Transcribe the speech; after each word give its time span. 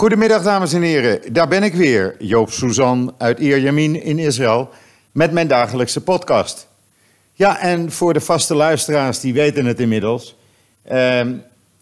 Goedemiddag 0.00 0.42
dames 0.42 0.72
en 0.72 0.82
heren, 0.82 1.32
daar 1.32 1.48
ben 1.48 1.62
ik 1.62 1.74
weer, 1.74 2.14
Joop 2.18 2.50
Suzan 2.50 3.14
uit 3.18 3.38
Ierjamin 3.38 4.02
in 4.02 4.18
Israël, 4.18 4.68
met 5.12 5.32
mijn 5.32 5.48
dagelijkse 5.48 6.00
podcast. 6.00 6.68
Ja, 7.32 7.60
en 7.60 7.92
voor 7.92 8.12
de 8.12 8.20
vaste 8.20 8.54
luisteraars, 8.54 9.20
die 9.20 9.32
weten 9.32 9.64
het 9.64 9.80
inmiddels. 9.80 10.36
ehm, 10.82 11.34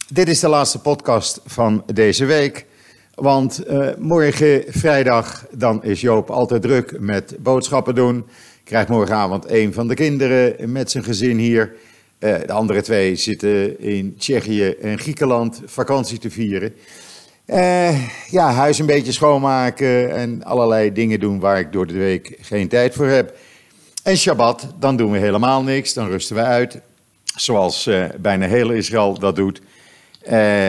dit 0.08 0.28
is 0.28 0.40
de 0.40 0.48
laatste 0.48 0.78
podcast 0.78 1.40
van 1.46 1.82
deze 1.92 2.24
week. 2.24 2.66
Want 3.14 3.64
eh, 3.64 3.88
morgen, 3.98 4.64
vrijdag, 4.68 5.46
dan 5.50 5.84
is 5.84 6.00
Joop 6.00 6.30
altijd 6.30 6.62
druk 6.62 7.00
met 7.00 7.36
boodschappen 7.38 7.94
doen. 7.94 8.26
Krijgt 8.64 8.88
morgenavond 8.88 9.50
een 9.50 9.72
van 9.72 9.88
de 9.88 9.94
kinderen 9.94 10.72
met 10.72 10.90
zijn 10.90 11.04
gezin 11.04 11.38
hier. 11.38 11.74
Eh, 12.18 12.34
de 12.46 12.52
andere 12.52 12.82
twee 12.82 13.16
zitten 13.16 13.80
in 13.80 14.16
Tsjechië 14.16 14.68
en 14.68 14.98
Griekenland 14.98 15.62
vakantie 15.64 16.18
te 16.18 16.30
vieren. 16.30 16.74
Eh, 17.48 18.08
ja, 18.30 18.52
huis 18.52 18.78
een 18.78 18.86
beetje 18.86 19.12
schoonmaken 19.12 20.14
en 20.14 20.44
allerlei 20.44 20.92
dingen 20.92 21.20
doen 21.20 21.40
waar 21.40 21.58
ik 21.58 21.72
door 21.72 21.86
de 21.86 21.98
week 21.98 22.38
geen 22.40 22.68
tijd 22.68 22.94
voor 22.94 23.06
heb. 23.06 23.36
En 24.02 24.16
Shabbat, 24.16 24.66
dan 24.78 24.96
doen 24.96 25.10
we 25.10 25.18
helemaal 25.18 25.62
niks, 25.62 25.94
dan 25.94 26.08
rusten 26.08 26.36
we 26.36 26.42
uit. 26.42 26.80
Zoals 27.36 27.86
eh, 27.86 28.04
bijna 28.20 28.46
heel 28.46 28.70
Israël 28.70 29.18
dat 29.18 29.36
doet. 29.36 29.60
Eh, 30.22 30.66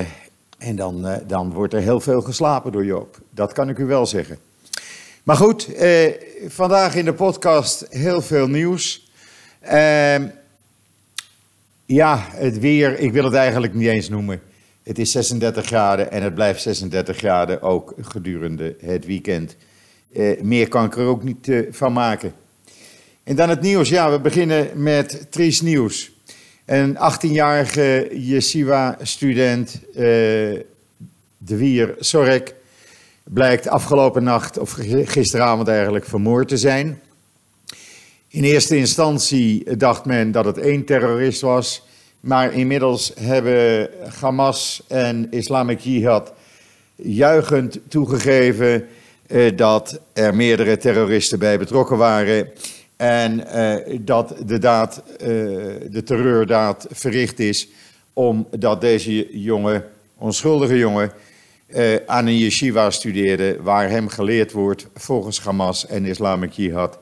en 0.57 0.75
dan, 0.75 1.21
dan 1.27 1.53
wordt 1.53 1.73
er 1.73 1.81
heel 1.81 1.99
veel 1.99 2.21
geslapen 2.21 2.71
door 2.71 2.85
Joop. 2.85 3.17
Dat 3.29 3.53
kan 3.53 3.69
ik 3.69 3.77
u 3.77 3.85
wel 3.85 4.05
zeggen. 4.05 4.37
Maar 5.23 5.37
goed, 5.37 5.69
vandaag 6.47 6.95
in 6.95 7.05
de 7.05 7.13
podcast 7.13 7.85
heel 7.89 8.21
veel 8.21 8.47
nieuws. 8.47 9.11
Ehm, 9.59 10.27
ja, 11.85 12.25
het 12.31 12.59
weer, 12.59 12.99
ik 12.99 13.11
wil 13.11 13.23
het 13.23 13.33
eigenlijk 13.33 13.73
niet 13.73 13.87
eens 13.87 14.09
noemen. 14.09 14.41
Het 14.89 14.99
is 14.99 15.11
36 15.11 15.65
graden 15.65 16.11
en 16.11 16.23
het 16.23 16.33
blijft 16.33 16.61
36 16.61 17.17
graden 17.17 17.61
ook 17.61 17.93
gedurende 18.01 18.75
het 18.79 19.05
weekend. 19.05 19.55
Eh, 20.13 20.41
meer 20.41 20.67
kan 20.67 20.85
ik 20.85 20.95
er 20.97 21.05
ook 21.05 21.23
niet 21.23 21.49
eh, 21.49 21.59
van 21.71 21.93
maken. 21.93 22.33
En 23.23 23.35
dan 23.35 23.49
het 23.49 23.61
nieuws. 23.61 23.89
Ja, 23.89 24.11
we 24.11 24.19
beginnen 24.19 24.69
met 24.83 25.27
triest 25.29 25.61
nieuws. 25.61 26.11
Een 26.65 26.95
18-jarige 26.95 28.09
Yeshiva-student, 28.11 29.79
eh 29.93 30.03
de 31.37 31.95
Sorek, 31.99 32.55
blijkt 33.23 33.67
afgelopen 33.67 34.23
nacht, 34.23 34.57
of 34.57 34.77
gisteravond 35.03 35.67
eigenlijk, 35.67 36.05
vermoord 36.05 36.47
te 36.47 36.57
zijn. 36.57 37.01
In 38.27 38.43
eerste 38.43 38.77
instantie 38.77 39.77
dacht 39.77 40.05
men 40.05 40.31
dat 40.31 40.45
het 40.45 40.57
één 40.57 40.85
terrorist 40.85 41.41
was, 41.41 41.87
maar 42.19 42.53
inmiddels 42.53 43.11
hebben 43.19 43.89
Hamas 44.19 44.83
en 44.87 45.27
Islamic 45.31 45.79
Jihad 45.79 46.33
juichend 46.95 47.79
toegegeven 47.87 48.87
eh, 49.27 49.57
dat 49.57 49.99
er 50.13 50.35
meerdere 50.35 50.77
terroristen 50.77 51.39
bij 51.39 51.57
betrokken 51.57 51.97
waren 51.97 52.49
en 52.95 53.47
eh, 53.47 53.97
dat 54.01 54.35
de, 54.45 54.57
daad, 54.57 55.03
eh, 55.19 55.27
de 55.89 56.01
terreurdaad 56.05 56.87
verricht 56.91 57.39
is 57.39 57.67
omdat 58.13 58.81
deze 58.81 59.39
jongen, 59.39 59.85
onschuldige 60.17 60.77
jongen, 60.77 61.11
aan 62.05 62.25
een 62.25 62.37
yeshiva 62.37 62.89
studeerde 62.91 63.57
waar 63.61 63.89
hem 63.89 64.07
geleerd 64.07 64.51
wordt 64.51 64.87
volgens 64.95 65.41
Hamas 65.41 65.87
en 65.87 66.05
Islamic 66.05 66.51
Jihad 66.51 66.99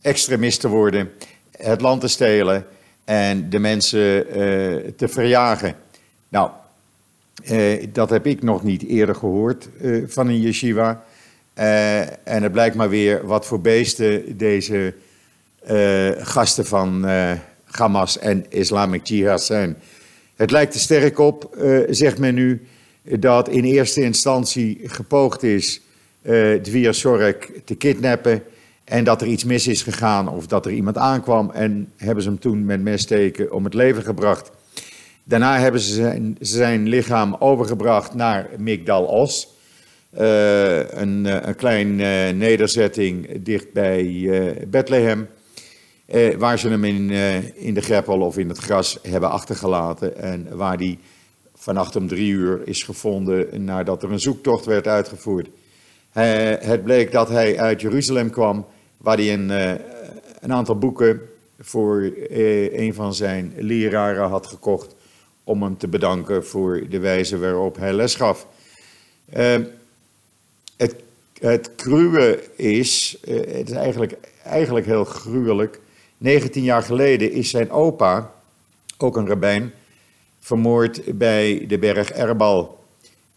extremist 0.00 0.60
te 0.60 0.68
worden, 0.68 1.10
het 1.56 1.80
land 1.80 2.00
te 2.00 2.08
stelen 2.08 2.66
en 3.04 3.50
de 3.50 3.58
mensen 3.58 4.28
eh, 4.28 4.92
te 4.96 5.08
verjagen. 5.08 5.74
Nou, 6.28 6.50
eh, 7.44 7.86
dat 7.92 8.10
heb 8.10 8.26
ik 8.26 8.42
nog 8.42 8.62
niet 8.62 8.86
eerder 8.86 9.14
gehoord 9.14 9.68
eh, 9.80 10.02
van 10.06 10.28
een 10.28 10.40
yeshiva. 10.40 11.04
En 11.54 12.42
het 12.42 12.52
blijkt 12.52 12.76
maar 12.76 12.88
weer 12.88 13.26
wat 13.26 13.46
voor 13.46 13.60
beesten 13.60 14.38
deze 14.38 14.94
gasten 16.18 16.66
van 16.66 17.04
Hamas 17.64 18.18
en 18.18 18.46
Islamic 18.48 19.06
Jihad 19.06 19.42
zijn. 19.42 19.76
Het 20.36 20.50
lijkt 20.50 20.74
er 20.74 20.80
sterk 20.80 21.18
op, 21.18 21.56
zegt 21.88 22.18
men 22.18 22.34
nu, 22.34 22.66
dat 23.02 23.48
in 23.48 23.64
eerste 23.64 24.02
instantie 24.02 24.80
gepoogd 24.84 25.42
is 25.42 25.80
eh 26.22 26.54
Dwyer 26.54 26.94
Sorek 26.94 27.52
te 27.64 27.74
kidnappen. 27.74 28.42
En 28.84 29.04
dat 29.04 29.20
er 29.20 29.26
iets 29.26 29.44
mis 29.44 29.66
is 29.66 29.82
gegaan 29.82 30.28
of 30.28 30.46
dat 30.46 30.66
er 30.66 30.72
iemand 30.72 30.96
aankwam 30.98 31.50
en 31.50 31.92
hebben 31.96 32.22
ze 32.22 32.28
hem 32.28 32.38
toen 32.38 32.64
met 32.64 32.82
messteken 32.82 33.52
om 33.52 33.64
het 33.64 33.74
leven 33.74 34.02
gebracht. 34.02 34.50
Daarna 35.24 35.58
hebben 35.58 35.80
ze 35.80 36.32
zijn, 36.40 36.88
lichaam 36.88 37.36
overgebracht 37.38 38.14
naar 38.14 38.48
Migdal 38.58 39.04
Os. 39.04 39.48
Eh, 40.10 40.90
een, 40.90 41.26
eh, 41.26 41.48
een 41.48 41.54
klein 41.56 42.00
eh, 42.00 42.30
nederzetting 42.34 43.42
dicht 43.42 43.72
bij 43.72 44.28
eh, 44.30 44.66
Bethlehem. 44.66 45.28
eh, 46.06 46.34
waar 46.36 46.58
ze 46.58 46.68
hem 46.68 46.84
in, 46.84 47.10
in 47.54 47.74
de 47.74 47.80
greppel 47.80 48.20
of 48.20 48.38
in 48.38 48.48
het 48.48 48.58
gras 48.58 48.98
hebben 49.02 49.30
achtergelaten. 49.30 50.16
En 50.16 50.56
waar 50.56 50.76
die 50.76 50.98
vannacht 51.54 51.96
om 51.96 52.08
drie 52.08 52.30
uur 52.30 52.60
is 52.64 52.82
gevonden 52.82 53.64
nadat 53.64 54.02
er 54.02 54.12
een 54.12 54.20
zoektocht 54.20 54.64
werd 54.64 54.86
uitgevoerd. 54.86 55.48
Eh, 56.14 56.52
het 56.58 56.84
bleek 56.84 57.12
dat 57.12 57.28
hij 57.28 57.58
uit 57.58 57.80
Jeruzalem 57.80 58.30
kwam, 58.30 58.66
waar 58.96 59.16
hij 59.16 59.32
een, 59.32 59.50
eh, 59.50 59.74
een 60.40 60.52
aantal 60.52 60.78
boeken 60.78 61.20
voor 61.60 62.02
eh, 62.30 62.78
een 62.78 62.94
van 62.94 63.14
zijn 63.14 63.52
leraren 63.56 64.28
had 64.28 64.46
gekocht. 64.46 64.94
Om 65.44 65.62
hem 65.62 65.76
te 65.76 65.88
bedanken 65.88 66.46
voor 66.46 66.88
de 66.88 66.98
wijze 66.98 67.38
waarop 67.38 67.76
hij 67.76 67.92
les 67.92 68.14
gaf. 68.14 68.46
Eh, 69.30 69.60
het, 70.76 70.94
het 71.40 71.74
cruwe 71.76 72.42
is, 72.56 73.18
het 73.26 73.68
is 73.68 73.76
eigenlijk, 73.76 74.14
eigenlijk 74.44 74.86
heel 74.86 75.04
gruwelijk. 75.04 75.80
19 76.18 76.62
jaar 76.62 76.82
geleden 76.82 77.32
is 77.32 77.50
zijn 77.50 77.70
opa, 77.70 78.32
ook 78.98 79.16
een 79.16 79.28
rabbijn, 79.28 79.72
vermoord 80.40 81.18
bij 81.18 81.64
de 81.68 81.78
berg 81.78 82.10
Erbal. 82.10 82.83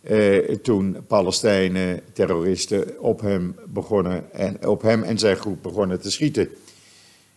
Eh, 0.07 0.55
toen 0.55 0.97
Palestijnen, 1.07 2.01
terroristen, 2.13 2.99
op 2.99 3.21
hem, 3.21 3.55
begonnen 3.65 4.33
en, 4.33 4.67
op 4.67 4.81
hem 4.81 5.03
en 5.03 5.19
zijn 5.19 5.35
groep 5.35 5.63
begonnen 5.63 6.01
te 6.01 6.11
schieten. 6.11 6.49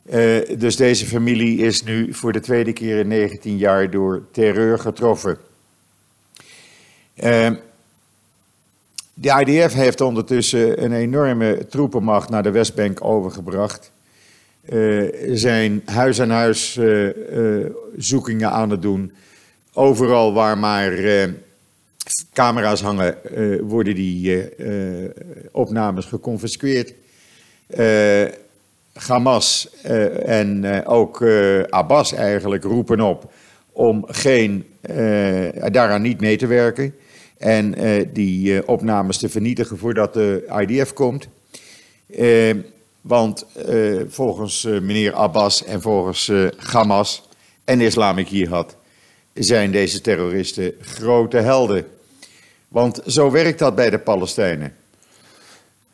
Eh, 0.02 0.58
dus 0.58 0.76
deze 0.76 1.06
familie 1.06 1.58
is 1.58 1.82
nu 1.82 2.14
voor 2.14 2.32
de 2.32 2.40
tweede 2.40 2.72
keer 2.72 2.98
in 2.98 3.08
19 3.08 3.56
jaar 3.56 3.90
door 3.90 4.22
terreur 4.30 4.78
getroffen. 4.78 5.38
Eh, 7.14 7.50
de 9.14 9.44
IDF 9.46 9.72
heeft 9.74 10.00
ondertussen 10.00 10.84
een 10.84 10.92
enorme 10.92 11.66
troepenmacht 11.66 12.28
naar 12.28 12.42
de 12.42 12.50
Westbank 12.50 13.04
overgebracht. 13.04 13.92
Zijn 15.32 15.82
huis-aan-huis 15.84 16.76
eh, 16.76 17.08
eh, 17.08 17.66
zoekingen 17.96 18.50
aan 18.50 18.70
het 18.70 18.82
doen. 18.82 19.12
Overal 19.72 20.32
waar 20.32 20.58
maar 20.58 20.92
camera's 22.32 22.80
hangen, 22.80 23.24
eh, 23.24 23.60
worden 23.60 23.94
die 23.94 24.34
eh, 24.34 25.04
eh, 25.04 25.10
opnames 25.52 26.04
geconfiskeerd. 26.04 26.94
Eh, 27.66 28.24
Hamas 28.92 29.68
en 30.24 30.84
ook 30.86 31.24
Abbas 31.68 32.12
eigenlijk 32.12 32.64
roepen 32.64 33.00
op 33.00 33.32
om 33.72 34.04
geen, 34.06 34.66
daaraan 35.70 36.02
niet 36.02 36.20
mee 36.20 36.36
te 36.36 36.46
werken. 36.46 36.94
En 37.38 37.74
die 38.12 38.68
opnames 38.68 39.18
te 39.18 39.28
vernietigen 39.28 39.78
voordat 39.78 40.14
de 40.14 40.46
IDF 40.66 40.92
komt. 40.92 41.28
Want 43.00 43.46
volgens 44.08 44.62
meneer 44.62 45.14
Abbas 45.14 45.64
en 45.64 45.80
volgens 45.80 46.32
Hamas 46.56 47.28
en 47.64 47.80
Islamic 47.80 48.26
Jihad 48.26 48.76
zijn 49.34 49.70
deze 49.70 50.00
terroristen 50.00 50.74
grote 50.80 51.36
helden. 51.36 51.86
Want 52.68 53.00
zo 53.06 53.30
werkt 53.30 53.58
dat 53.58 53.74
bij 53.74 53.90
de 53.90 53.98
Palestijnen. 53.98 54.74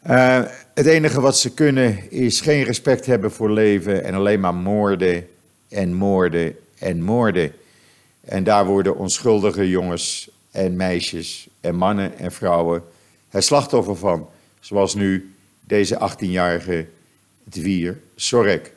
Eh, 0.02 0.43
het 0.75 0.87
enige 0.87 1.20
wat 1.20 1.38
ze 1.38 1.55
kunnen 1.55 2.10
is 2.10 2.40
geen 2.40 2.62
respect 2.62 3.06
hebben 3.06 3.32
voor 3.32 3.50
leven 3.50 4.05
en 4.05 4.14
alleen 4.14 4.40
maar 4.40 4.55
moorden 4.55 5.28
en 5.69 5.94
moorden 5.94 6.56
en 6.78 7.02
moorden. 7.02 7.52
En 8.20 8.44
daar 8.44 8.66
worden 8.66 8.96
onschuldige 8.96 9.69
jongens 9.69 10.31
en 10.50 10.76
meisjes 10.76 11.49
en 11.60 11.75
mannen 11.75 12.19
en 12.19 12.32
vrouwen 12.32 12.82
het 13.28 13.44
slachtoffer 13.44 13.96
van. 13.96 14.28
Zoals 14.60 14.94
nu 14.94 15.34
deze 15.60 16.10
18-jarige 16.10 16.87
Dwyer 17.50 17.99
Sorek. 18.16 18.72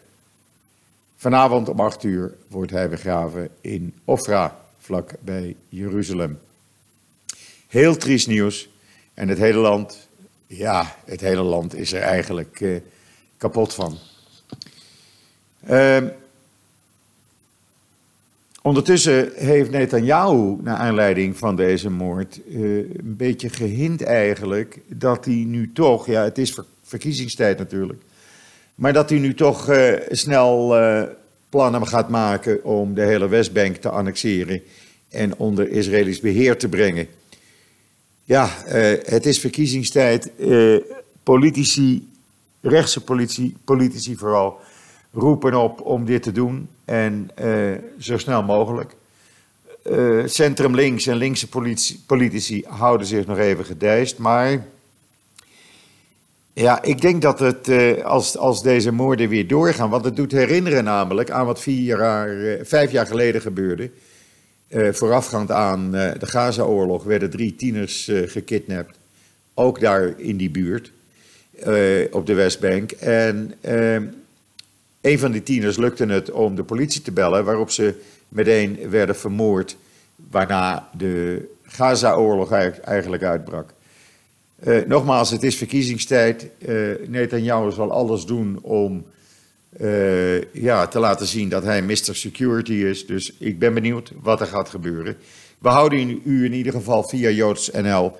Vanavond 1.15 1.69
om 1.69 1.79
8 1.79 2.03
uur 2.03 2.33
wordt 2.47 2.71
hij 2.71 2.89
begraven 2.89 3.49
in 3.61 3.93
Ofra, 4.05 4.58
vlak 4.89 5.13
bij 5.21 5.55
Jeruzalem. 5.69 6.39
Heel 7.67 7.97
triest 7.97 8.27
nieuws. 8.27 8.69
En 9.13 9.27
het 9.27 9.37
hele 9.37 9.57
land, 9.57 10.09
ja, 10.47 10.95
het 11.05 11.21
hele 11.21 11.41
land 11.41 11.75
is 11.75 11.93
er 11.93 12.01
eigenlijk 12.01 12.61
eh, 12.61 12.75
kapot 13.37 13.73
van. 13.73 13.97
Ehm, 15.65 16.07
ondertussen 18.61 19.31
heeft 19.35 19.71
Netanyahu, 19.71 20.57
naar 20.61 20.77
aanleiding 20.77 21.37
van 21.37 21.55
deze 21.55 21.89
moord, 21.89 22.39
uh, 22.47 22.77
een 22.77 23.15
beetje 23.17 23.49
gehint 23.49 24.03
eigenlijk 24.03 24.79
dat 24.87 25.25
hij 25.25 25.43
nu 25.47 25.71
toch, 25.73 26.05
ja, 26.05 26.23
het 26.23 26.37
is 26.37 26.59
verkiezingstijd 26.83 27.57
natuurlijk, 27.57 28.01
maar 28.75 28.93
dat 28.93 29.09
hij 29.09 29.19
nu 29.19 29.33
toch 29.33 29.69
uh, 29.69 29.93
snel 30.09 30.81
uh, 30.81 31.03
plannen 31.49 31.87
gaat 31.87 32.09
maken 32.09 32.63
om 32.63 32.93
de 32.93 33.01
hele 33.01 33.27
Westbank 33.27 33.75
te 33.75 33.89
annexeren 33.89 34.61
en 35.09 35.37
onder 35.37 35.69
Israëlisch 35.69 36.19
beheer 36.19 36.57
te 36.57 36.69
brengen. 36.69 37.07
Ja, 38.23 38.49
het 39.05 39.25
is 39.25 39.39
verkiezingstijd. 39.39 40.31
politici, 41.23 42.07
rechtse 42.61 43.03
politici, 43.03 43.55
politici 43.63 44.15
vooral, 44.15 44.59
roepen 45.11 45.53
op 45.53 45.81
om 45.81 46.05
dit 46.05 46.23
te 46.23 46.31
doen 46.31 46.69
en 46.85 47.29
uh, 47.41 47.71
zo 47.99 48.17
snel 48.17 48.43
mogelijk. 48.43 48.95
Centrum 50.25 50.75
links 50.75 51.07
en 51.07 51.15
linkse 51.15 51.47
politici, 51.47 52.03
politici, 52.05 52.63
houden 52.67 53.07
zich 53.07 53.25
nog 53.25 53.37
even 53.37 53.65
gedijst, 53.65 54.17
maar 54.17 54.65
ja, 56.59 56.81
ik 56.81 57.01
denk 57.01 57.21
dat 57.21 57.39
het, 57.39 57.67
uh, 57.67 58.05
als, 58.05 58.37
als 58.37 58.63
deze 58.63 58.91
moorden 58.91 59.29
weer 59.29 59.47
doorgaan, 59.47 59.89
want 59.89 60.05
het 60.05 60.15
doet 60.15 60.31
herinneren 60.31 60.83
namelijk 60.83 61.31
aan 61.31 61.45
wat 61.45 61.61
vier 61.61 61.97
jaar, 61.97 62.57
vijf 62.65 62.91
jaar 62.91 63.05
geleden 63.07 63.41
gebeurde. 63.41 63.89
voorafgaand 64.91 65.51
aan 65.51 65.91
de 65.91 66.25
Gaza-oorlog 66.25 67.03
werden 67.03 67.29
drie 67.29 67.55
tieners 67.55 68.11
gekidnapt, 68.25 68.97
ook 69.53 69.79
daar 69.79 70.13
in 70.17 70.37
die 70.37 70.49
buurt, 70.49 70.91
op 72.11 72.25
de 72.25 72.33
Westbank. 72.33 72.91
En 72.91 73.53
een 75.01 75.19
van 75.19 75.31
die 75.31 75.43
tieners 75.43 75.77
lukte 75.77 76.05
het 76.05 76.31
om 76.31 76.55
de 76.55 76.63
politie 76.63 77.01
te 77.01 77.11
bellen, 77.11 77.45
waarop 77.45 77.71
ze 77.71 77.93
meteen 78.27 78.89
werden 78.89 79.15
vermoord, 79.15 79.77
waarna 80.15 80.89
de 80.97 81.45
Gaza-oorlog 81.63 82.51
eigenlijk 82.83 83.23
uitbrak. 83.23 83.73
Uh, 84.63 84.85
nogmaals, 84.85 85.29
het 85.29 85.43
is 85.43 85.55
verkiezingstijd. 85.55 86.49
Uh, 86.67 87.07
Netanyahu 87.07 87.71
zal 87.71 87.91
alles 87.91 88.25
doen 88.25 88.59
om 88.61 89.05
uh, 89.77 90.41
ja, 90.53 90.87
te 90.87 90.99
laten 90.99 91.27
zien 91.27 91.49
dat 91.49 91.63
hij 91.63 91.81
Mr. 91.81 92.15
Security 92.15 92.73
is. 92.73 93.05
Dus 93.05 93.33
ik 93.37 93.59
ben 93.59 93.73
benieuwd 93.73 94.11
wat 94.21 94.41
er 94.41 94.47
gaat 94.47 94.69
gebeuren. 94.69 95.17
We 95.57 95.69
houden 95.69 96.21
u 96.25 96.45
in 96.45 96.53
ieder 96.53 96.73
geval 96.73 97.03
via 97.03 97.29
JoodsNL 97.29 98.17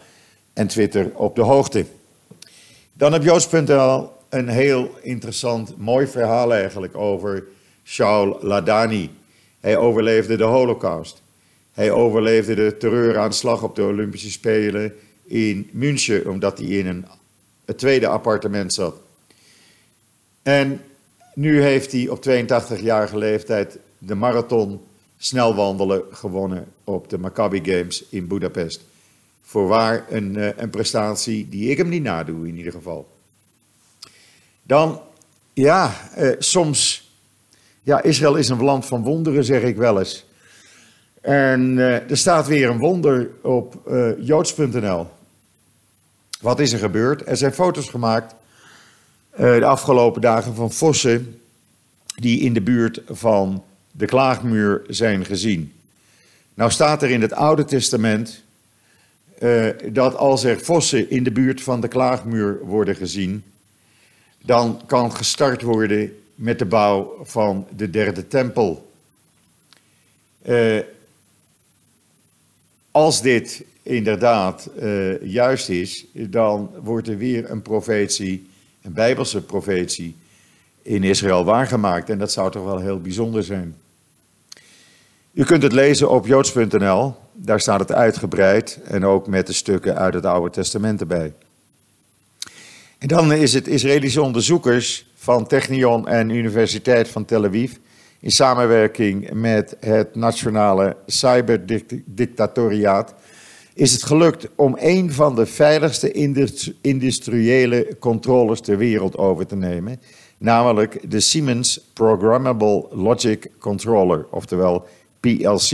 en 0.53 0.67
Twitter 0.67 1.11
op 1.13 1.35
de 1.35 1.41
hoogte. 1.41 1.85
Dan 2.93 3.13
op 3.13 3.23
joods.nl 3.23 4.09
een 4.29 4.47
heel 4.47 4.89
interessant, 5.01 5.77
mooi 5.77 6.07
verhaal 6.07 6.53
eigenlijk 6.53 6.97
over 6.97 7.43
Shaul 7.83 8.37
Ladani. 8.41 9.09
Hij 9.59 9.77
overleefde 9.77 10.37
de 10.37 10.43
Holocaust. 10.43 11.21
Hij 11.73 11.91
overleefde 11.91 12.55
de 12.55 12.77
terreuraanslag 12.77 13.63
op 13.63 13.75
de 13.75 13.83
Olympische 13.83 14.31
Spelen 14.31 14.93
in 15.29 15.69
München, 15.71 16.29
omdat 16.29 16.57
hij 16.57 16.67
in 16.67 16.87
een, 16.87 17.05
het 17.65 17.77
tweede 17.77 18.07
appartement 18.07 18.73
zat. 18.73 18.95
En 20.41 20.81
nu 21.33 21.61
heeft 21.61 21.91
hij 21.91 22.07
op 22.07 22.25
82-jarige 22.29 23.17
leeftijd 23.17 23.77
de 23.97 24.15
marathon 24.15 24.81
snelwandelen 25.17 26.03
gewonnen 26.11 26.65
op 26.83 27.09
de 27.09 27.17
Maccabi 27.17 27.61
Games 27.63 28.03
in 28.09 28.27
Budapest. 28.27 28.81
Voorwaar 29.41 30.05
een, 30.09 30.37
eh, 30.37 30.49
een 30.55 30.69
prestatie 30.69 31.49
die 31.49 31.69
ik 31.69 31.77
hem 31.77 31.89
niet 31.89 32.03
nadoe 32.03 32.47
in 32.47 32.57
ieder 32.57 32.71
geval. 32.71 33.07
Dan, 34.63 35.01
ja, 35.53 36.09
eh, 36.15 36.35
soms, 36.39 37.11
ja, 37.81 38.03
Israël 38.03 38.35
is 38.35 38.49
een 38.49 38.63
land 38.63 38.85
van 38.85 39.03
wonderen, 39.03 39.43
zeg 39.43 39.61
ik 39.61 39.77
wel 39.77 39.99
eens. 39.99 40.25
En 41.21 41.77
eh, 41.77 42.09
er 42.09 42.17
staat 42.17 42.47
weer 42.47 42.69
een 42.69 42.79
wonder 42.79 43.29
op 43.41 43.89
joods.nl. 44.19 45.07
Wat 46.39 46.59
is 46.59 46.73
er 46.73 46.79
gebeurd? 46.79 47.27
Er 47.27 47.37
zijn 47.37 47.53
foto's 47.53 47.89
gemaakt 47.89 48.35
uh, 49.31 49.37
de 49.39 49.65
afgelopen 49.65 50.21
dagen 50.21 50.55
van 50.55 50.71
vossen 50.71 51.41
die 52.15 52.39
in 52.39 52.53
de 52.53 52.61
buurt 52.61 53.01
van 53.07 53.63
de 53.91 54.05
klaagmuur 54.05 54.81
zijn 54.87 55.25
gezien. 55.25 55.73
Nou 56.53 56.71
staat 56.71 57.03
er 57.03 57.09
in 57.09 57.21
het 57.21 57.33
Oude 57.33 57.65
Testament 57.65 58.43
uh, 59.39 59.69
dat 59.91 60.15
als 60.15 60.43
er 60.43 60.59
vossen 60.59 61.09
in 61.09 61.23
de 61.23 61.31
buurt 61.31 61.61
van 61.61 61.81
de 61.81 61.87
klaagmuur 61.87 62.59
worden 62.59 62.95
gezien, 62.95 63.43
dan 64.41 64.81
kan 64.85 65.15
gestart 65.15 65.61
worden 65.61 66.17
met 66.35 66.59
de 66.59 66.65
bouw 66.65 67.17
van 67.23 67.67
de 67.75 67.89
derde 67.89 68.27
tempel. 68.27 68.91
Uh, 70.45 70.79
als 72.91 73.21
dit 73.21 73.63
inderdaad 73.83 74.69
uh, 74.79 75.21
juist 75.21 75.69
is, 75.69 76.05
dan 76.13 76.69
wordt 76.83 77.07
er 77.07 77.17
weer 77.17 77.51
een 77.51 77.61
profetie, 77.61 78.49
een 78.81 78.93
bijbelse 78.93 79.41
profetie, 79.41 80.15
in 80.81 81.03
Israël 81.03 81.43
waargemaakt. 81.43 82.09
En 82.09 82.17
dat 82.17 82.31
zou 82.31 82.51
toch 82.51 82.63
wel 82.63 82.79
heel 82.79 83.01
bijzonder 83.01 83.43
zijn. 83.43 83.75
U 85.31 85.43
kunt 85.43 85.63
het 85.63 85.71
lezen 85.71 86.09
op 86.09 86.27
joods.nl, 86.27 87.15
daar 87.33 87.59
staat 87.59 87.79
het 87.79 87.91
uitgebreid 87.91 88.79
en 88.83 89.05
ook 89.05 89.27
met 89.27 89.47
de 89.47 89.53
stukken 89.53 89.97
uit 89.97 90.13
het 90.13 90.25
Oude 90.25 90.49
Testament 90.49 90.99
erbij. 90.99 91.33
En 92.97 93.07
dan 93.07 93.33
is 93.33 93.53
het 93.53 93.67
Israëlische 93.67 94.21
onderzoekers 94.21 95.05
van 95.15 95.47
Technion 95.47 96.07
en 96.07 96.29
Universiteit 96.29 97.07
van 97.07 97.25
Tel 97.25 97.45
Aviv 97.45 97.71
in 98.19 98.31
samenwerking 98.31 99.33
met 99.33 99.75
het 99.79 100.15
Nationale 100.15 100.95
Cyberdictatoriaat 101.05 103.13
is 103.73 103.91
het 103.91 104.03
gelukt 104.03 104.47
om 104.55 104.75
een 104.79 105.11
van 105.11 105.35
de 105.35 105.45
veiligste 105.45 106.11
industriële 106.81 107.95
controllers 107.99 108.61
ter 108.61 108.77
wereld 108.77 109.17
over 109.17 109.47
te 109.47 109.55
nemen, 109.55 110.01
namelijk 110.37 111.11
de 111.11 111.19
Siemens 111.19 111.89
Programmable 111.93 112.87
Logic 112.91 113.47
Controller, 113.59 114.25
oftewel 114.31 114.87
PLC. 115.19 115.69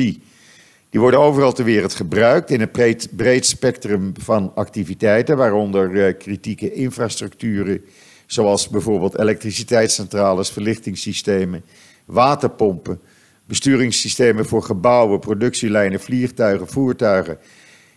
Die 0.89 0.99
worden 0.99 1.19
overal 1.19 1.53
ter 1.53 1.65
wereld 1.65 1.93
gebruikt 1.93 2.51
in 2.51 2.61
een 2.61 2.97
breed, 3.15 3.45
spectrum 3.45 4.13
van 4.19 4.51
activiteiten, 4.55 5.37
waaronder 5.37 5.91
uh, 5.91 6.13
kritieke 6.17 6.73
infrastructuren, 6.73 7.81
zoals 8.25 8.69
bijvoorbeeld 8.69 9.19
elektriciteitscentrales, 9.19 10.49
verlichtingssystemen, 10.49 11.63
waterpompen, 12.05 12.99
besturingssystemen 13.45 14.45
voor 14.45 14.63
gebouwen, 14.63 15.19
productielijnen, 15.19 15.99
vliegtuigen, 15.99 16.67
voertuigen, 16.67 17.37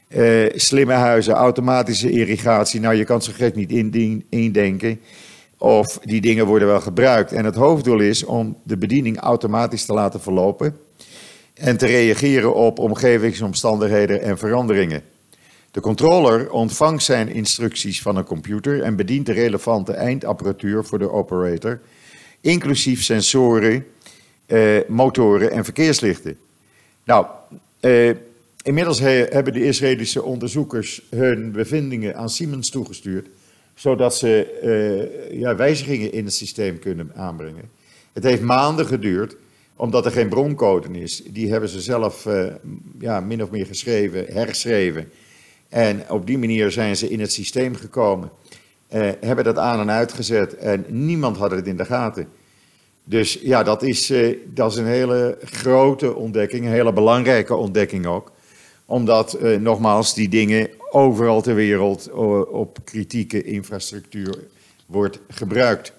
uh, 0.09 0.47
slimme 0.55 0.93
huizen, 0.93 1.35
automatische 1.35 2.11
irrigatie. 2.11 2.81
Nou, 2.81 2.95
je 2.95 3.05
kan 3.05 3.23
zo 3.23 3.33
gek 3.35 3.55
niet 3.55 3.73
indenken. 4.29 5.01
Of 5.59 5.99
die 5.99 6.21
dingen 6.21 6.47
worden 6.47 6.69
wel 6.69 6.81
gebruikt. 6.81 7.33
En 7.33 7.45
het 7.45 7.55
hoofddoel 7.55 8.01
is 8.01 8.25
om 8.25 8.57
de 8.63 8.77
bediening 8.77 9.19
automatisch 9.19 9.85
te 9.85 9.93
laten 9.93 10.21
verlopen 10.21 10.77
en 11.55 11.77
te 11.77 11.87
reageren 11.87 12.55
op 12.55 12.79
omgevingsomstandigheden 12.79 14.23
en 14.23 14.39
veranderingen. 14.39 15.03
De 15.71 15.81
controller 15.81 16.51
ontvangt 16.51 17.03
zijn 17.03 17.29
instructies 17.29 18.03
van 18.03 18.17
een 18.17 18.25
computer 18.25 18.83
en 18.83 18.97
bedient 18.97 19.27
de 19.27 19.33
relevante 19.33 19.93
eindapparatuur 19.93 20.85
voor 20.85 20.99
de 20.99 21.11
operator, 21.11 21.81
inclusief 22.41 23.03
sensoren, 23.03 23.85
eh, 24.49 24.79
motoren 24.87 25.51
en 25.51 25.65
verkeerslichten. 25.65 26.39
Nou, 27.05 27.27
eh, 27.81 28.11
inmiddels 28.63 29.01
he, 29.01 29.27
hebben 29.31 29.53
de 29.53 29.65
Israëlische 29.65 30.23
onderzoekers 30.23 31.03
hun 31.11 31.53
bevindingen 31.53 32.17
aan 32.17 32.31
Siemens 32.31 32.71
toegestuurd, 32.71 33.27
zodat 33.75 34.17
ze 34.17 34.45
eh, 34.45 35.39
ja, 35.39 35.57
wijzigingen 35.57 36.13
in 36.13 36.25
het 36.25 36.35
systeem 36.35 36.79
kunnen 36.79 37.13
aanbrengen. 37.15 37.71
Het 38.13 38.25
heeft 38.25 38.43
maanden 38.43 38.87
geduurd 38.87 39.37
omdat 39.77 40.05
er 40.05 40.13
geen 40.13 40.29
broncode 40.29 41.01
is. 41.01 41.23
Die 41.27 41.51
hebben 41.51 41.69
ze 41.69 41.81
zelf 41.81 42.27
ja, 42.99 43.21
min 43.21 43.43
of 43.43 43.51
meer 43.51 43.67
geschreven, 43.67 44.27
herschreven. 44.29 45.11
En 45.69 46.11
op 46.11 46.27
die 46.27 46.39
manier 46.39 46.71
zijn 46.71 46.97
ze 46.97 47.09
in 47.09 47.21
het 47.21 47.33
systeem 47.33 47.75
gekomen. 47.75 48.31
Hebben 49.21 49.45
dat 49.45 49.59
aan 49.59 49.81
en 49.81 49.91
uitgezet 49.91 50.57
en 50.57 50.85
niemand 50.89 51.37
had 51.37 51.51
het 51.51 51.67
in 51.67 51.77
de 51.77 51.85
gaten. 51.85 52.29
Dus 53.09 53.39
ja, 53.43 53.63
dat 53.63 53.83
is, 53.83 54.11
uh, 54.11 54.37
dat 54.47 54.73
is 54.73 54.79
een 54.79 54.87
hele 54.87 55.39
grote 55.45 56.15
ontdekking, 56.15 56.65
een 56.65 56.73
hele 56.73 56.93
belangrijke 56.93 57.55
ontdekking 57.55 58.07
ook. 58.07 58.33
Omdat, 58.87 59.39
nogmaals, 59.61 60.15
die 60.15 60.29
dingen 60.29 60.71
overal 60.91 61.43
ter 61.43 61.55
wereld 61.55 62.11
op 62.51 62.79
kritieke 62.85 63.43
infrastructuur 63.43 64.39
wordt 64.87 65.21
gebruikt. 65.29 65.93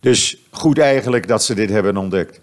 Dus 0.00 0.38
goed 0.50 0.78
eigenlijk 0.78 1.28
dat 1.28 1.44
ze 1.44 1.54
dit 1.54 1.70
hebben 1.70 1.96
ontdekt. 1.96 2.40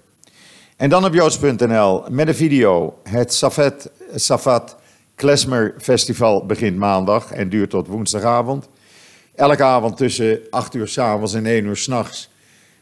En 0.75 0.89
dan 0.89 1.05
op 1.05 1.13
joods.nl 1.13 2.03
met 2.09 2.27
een 2.27 2.35
video. 2.35 2.97
Het 3.03 3.33
Safet, 3.33 3.91
Safat 4.15 4.75
Klesmer 5.15 5.75
Festival 5.77 6.45
begint 6.45 6.77
maandag 6.77 7.31
en 7.31 7.49
duurt 7.49 7.69
tot 7.69 7.87
woensdagavond. 7.87 8.67
Elke 9.35 9.63
avond 9.63 9.97
tussen 9.97 10.39
8 10.49 10.73
uur 10.73 10.87
s 10.87 10.97
avonds 10.97 11.33
en 11.33 11.45
1 11.45 11.65
uur 11.65 11.77
s'nachts. 11.77 12.29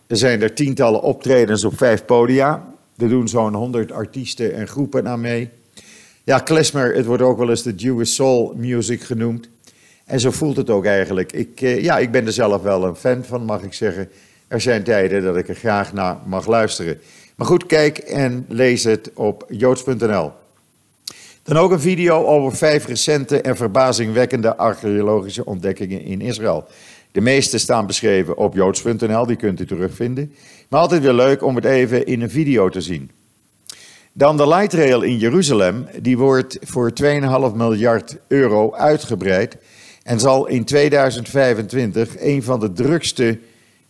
Er 0.07 0.17
zijn 0.17 0.41
er 0.41 0.53
tientallen 0.53 1.01
optredens 1.01 1.63
op 1.63 1.77
vijf 1.77 2.05
podia. 2.05 2.73
Er 2.97 3.09
doen 3.09 3.27
zo'n 3.27 3.53
100 3.53 3.91
artiesten 3.91 4.53
en 4.53 4.67
groepen 4.67 5.07
aan 5.07 5.21
mee. 5.21 5.49
Ja, 6.23 6.39
klezmer, 6.39 6.95
het 6.95 7.05
wordt 7.05 7.23
ook 7.23 7.37
wel 7.37 7.49
eens 7.49 7.63
de 7.63 7.75
Jewish 7.75 8.13
Soul 8.13 8.53
Music 8.57 9.01
genoemd. 9.01 9.49
En 10.05 10.19
zo 10.19 10.31
voelt 10.31 10.57
het 10.57 10.69
ook 10.69 10.85
eigenlijk. 10.85 11.31
Ik, 11.31 11.61
eh, 11.61 11.83
ja, 11.83 11.97
ik 11.97 12.11
ben 12.11 12.25
er 12.25 12.31
zelf 12.31 12.61
wel 12.61 12.83
een 12.83 12.95
fan 12.95 13.23
van, 13.23 13.43
mag 13.43 13.63
ik 13.63 13.73
zeggen. 13.73 14.09
Er 14.47 14.61
zijn 14.61 14.83
tijden 14.83 15.23
dat 15.23 15.37
ik 15.37 15.49
er 15.49 15.55
graag 15.55 15.93
naar 15.93 16.17
mag 16.25 16.47
luisteren. 16.47 16.99
Maar 17.35 17.47
goed, 17.47 17.65
kijk 17.65 17.97
en 17.97 18.45
lees 18.49 18.83
het 18.83 19.11
op 19.13 19.45
joods.nl. 19.49 20.31
Dan 21.43 21.57
ook 21.57 21.71
een 21.71 21.79
video 21.79 22.25
over 22.25 22.57
vijf 22.57 22.85
recente 22.85 23.41
en 23.41 23.55
verbazingwekkende 23.55 24.55
archeologische 24.57 25.45
ontdekkingen 25.45 26.01
in 26.01 26.21
Israël. 26.21 26.67
De 27.13 27.21
meeste 27.21 27.57
staan 27.57 27.87
beschreven 27.87 28.37
op 28.37 28.53
joods.nl, 28.53 29.25
die 29.25 29.35
kunt 29.35 29.59
u 29.59 29.65
terugvinden. 29.65 30.33
Maar 30.69 30.79
altijd 30.79 31.01
weer 31.01 31.13
leuk 31.13 31.43
om 31.43 31.55
het 31.55 31.65
even 31.65 32.05
in 32.05 32.21
een 32.21 32.29
video 32.29 32.69
te 32.69 32.81
zien. 32.81 33.11
Dan 34.13 34.37
de 34.37 34.47
light 34.47 34.73
rail 34.73 35.01
in 35.01 35.17
Jeruzalem, 35.17 35.87
die 36.01 36.17
wordt 36.17 36.57
voor 36.61 36.91
2,5 37.03 37.07
miljard 37.55 38.17
euro 38.27 38.73
uitgebreid 38.73 39.57
en 40.03 40.19
zal 40.19 40.47
in 40.47 40.65
2025 40.65 42.19
een 42.19 42.43
van 42.43 42.59
de 42.59 42.73
drukste 42.73 43.39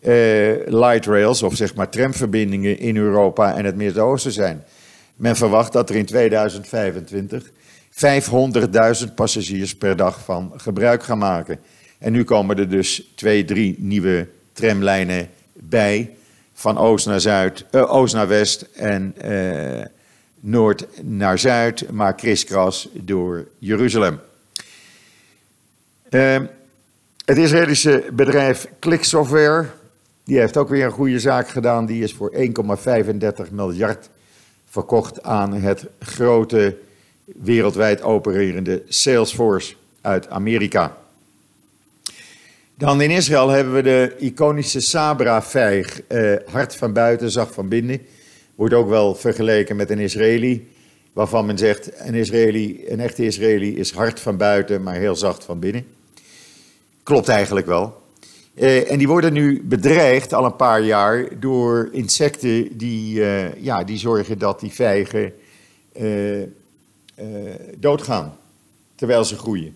uh, 0.02 0.10
light 0.66 1.06
rails, 1.06 1.44
of 1.44 1.56
zeg 1.56 1.76
maar 1.76 1.90
tramverbindingen 1.90 2.80
in 2.80 2.98
Europa 2.98 3.56
en 3.56 3.66
het 3.66 3.76
Midden-Oosten 3.76 4.32
zijn. 4.32 4.64
Men 5.16 5.36
verwacht 5.36 5.74
dat 5.74 5.90
er 5.90 5.96
in 5.96 6.06
2025 6.06 7.52
500.000 9.08 9.14
passagiers 9.16 9.76
per 9.76 9.96
dag 9.96 10.24
van 10.24 10.54
gebruik 10.56 11.04
gaan 11.04 11.18
maken. 11.18 11.60
En 12.04 12.12
nu 12.12 12.24
komen 12.24 12.58
er 12.58 12.70
dus 12.70 13.12
twee, 13.16 13.46
drie 13.46 13.76
nieuwe 13.78 14.28
tramlijnen 14.54 15.30
bij. 15.54 16.16
Van 16.54 16.78
oost 16.78 17.06
naar, 17.06 17.20
zuid, 17.20 17.66
uh, 17.72 17.94
oost 17.94 18.14
naar 18.14 18.28
west 18.28 18.62
en 18.62 19.16
uh, 19.26 19.86
noord 20.40 20.88
naar 21.02 21.40
zuid, 21.40 21.92
maar 21.92 22.16
kriskras 22.16 22.90
door 22.94 23.48
Jeruzalem. 23.60 24.20
Uh, 26.10 26.40
het 27.26 27.38
Israëlische 27.38 28.04
bedrijf 28.14 28.68
Click 28.80 29.04
Software, 29.04 29.66
die 30.24 30.40
heeft 30.40 30.58
ook 30.58 30.70
weer 30.70 30.86
een 30.86 30.92
goede 30.92 31.20
zaak 31.20 31.50
gedaan. 31.50 31.86
Die 31.86 32.04
is 32.04 32.14
voor 32.14 32.34
1,35 33.48 33.52
miljard 33.52 34.10
verkocht 34.70 35.24
aan 35.24 35.54
het 35.54 35.86
grote 36.00 36.78
wereldwijd 37.26 38.02
opererende 38.02 38.84
Salesforce 38.88 39.76
uit 40.02 40.30
Amerika. 40.30 41.02
Dan 42.78 43.02
in 43.02 43.12
Israël 43.12 43.50
hebben 43.50 43.74
we 43.74 43.82
de 43.82 44.16
iconische 44.18 44.80
Sabra-vijg, 44.80 46.02
eh, 46.02 46.36
hard 46.52 46.76
van 46.76 46.94
buiten, 46.94 47.32
zacht 47.32 47.54
van 47.54 47.68
binnen. 47.68 48.02
Wordt 48.56 48.74
ook 48.74 48.90
wel 48.90 49.16
vergeleken 49.16 49.76
met 49.76 49.90
een 49.90 50.00
Israëli, 50.00 50.68
waarvan 51.14 51.46
men 51.46 51.58
zegt 51.58 51.92
een, 52.00 52.14
Israëli, 52.14 52.84
een 52.88 53.00
echte 53.00 53.26
Israëli 53.26 53.78
is 53.78 53.92
hard 53.92 54.20
van 54.20 54.38
buiten, 54.38 54.84
maar 54.84 54.96
heel 54.96 55.16
zacht 55.16 55.44
van 55.44 55.60
binnen. 55.60 55.86
Klopt 57.04 57.28
eigenlijk 57.28 57.66
wel. 57.66 58.02
Eh, 58.54 58.92
en 58.92 58.98
die 58.98 59.08
worden 59.08 59.34
nu 59.34 59.62
bedreigd 59.64 60.34
al 60.34 60.46
een 60.46 60.56
paar 60.56 60.82
jaar 60.82 61.40
door 61.40 61.90
insecten 61.92 62.78
die, 62.78 63.20
uh, 63.20 63.56
ja, 63.56 63.84
die 63.84 63.98
zorgen 63.98 64.38
dat 64.38 64.60
die 64.60 64.72
vijgen 64.72 65.34
doodgaan 67.80 68.38
terwijl 68.96 69.26
ze 69.26 69.38
groeien. 69.38 69.76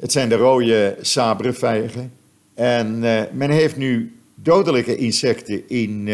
Het 0.00 0.12
zijn 0.12 0.28
de 0.28 0.34
rode 0.34 0.96
sabrenvijgen. 1.00 2.12
En 2.54 3.00
men 3.32 3.50
heeft 3.50 3.76
nu 3.76 4.16
dodelijke 4.34 4.96
insecten 4.96 5.68
in 5.68 6.08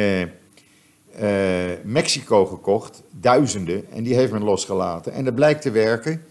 Mexico 1.82 2.46
gekocht, 2.46 3.02
duizenden, 3.10 3.84
en 3.92 4.02
die 4.02 4.14
heeft 4.14 4.32
men 4.32 4.44
losgelaten. 4.44 5.12
En 5.12 5.24
dat 5.24 5.34
blijkt 5.34 5.62
te 5.62 5.70
werken. 5.70 6.24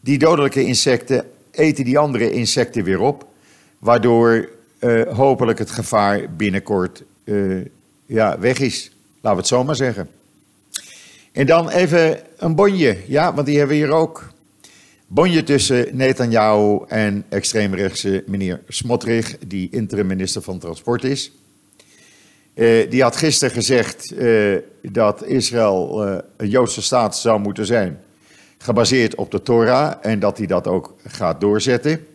Die 0.00 0.18
dodelijke 0.18 0.64
insecten 0.64 1.30
eten 1.50 1.84
die 1.84 1.98
andere 1.98 2.30
insecten 2.30 2.84
weer 2.84 3.00
op, 3.00 3.26
waardoor 3.78 4.48
hopelijk 5.12 5.58
het 5.58 5.70
gevaar 5.70 6.34
binnenkort 6.36 7.02
ja, 8.06 8.38
weg 8.38 8.58
is. 8.58 8.90
Laten 9.20 9.30
we 9.30 9.36
het 9.36 9.46
zo 9.46 9.64
maar 9.64 9.76
zeggen. 9.76 10.08
En 11.32 11.46
dan 11.46 11.68
even 11.68 12.20
een 12.36 12.54
bonje, 12.54 12.98
ja, 13.06 13.34
want 13.34 13.46
die 13.46 13.58
hebben 13.58 13.76
we 13.76 13.82
hier 13.84 13.92
ook. 13.92 14.31
Bonje 15.14 15.42
tussen 15.42 15.96
Netanyahu 15.96 16.84
en 16.88 17.24
extreemrechtse 17.28 18.24
meneer 18.26 18.60
Smotrich, 18.68 19.36
die 19.46 19.68
interim 19.70 20.06
minister 20.06 20.42
van 20.42 20.58
Transport 20.58 21.04
is. 21.04 21.32
Uh, 22.54 22.90
die 22.90 23.02
had 23.02 23.16
gisteren 23.16 23.54
gezegd 23.54 24.14
dat 24.82 25.24
Israël 25.24 26.02
een 26.36 26.48
Joodse 26.48 26.82
staat 26.82 27.16
zou 27.16 27.40
moeten 27.40 27.66
zijn, 27.66 28.00
gebaseerd 28.58 29.14
op 29.14 29.30
de 29.30 29.42
Torah, 29.42 29.94
en 30.00 30.18
dat 30.18 30.38
hij 30.38 30.46
dat 30.46 30.66
ook 30.66 30.94
gaat 31.06 31.40
doorzetten. 31.40 32.06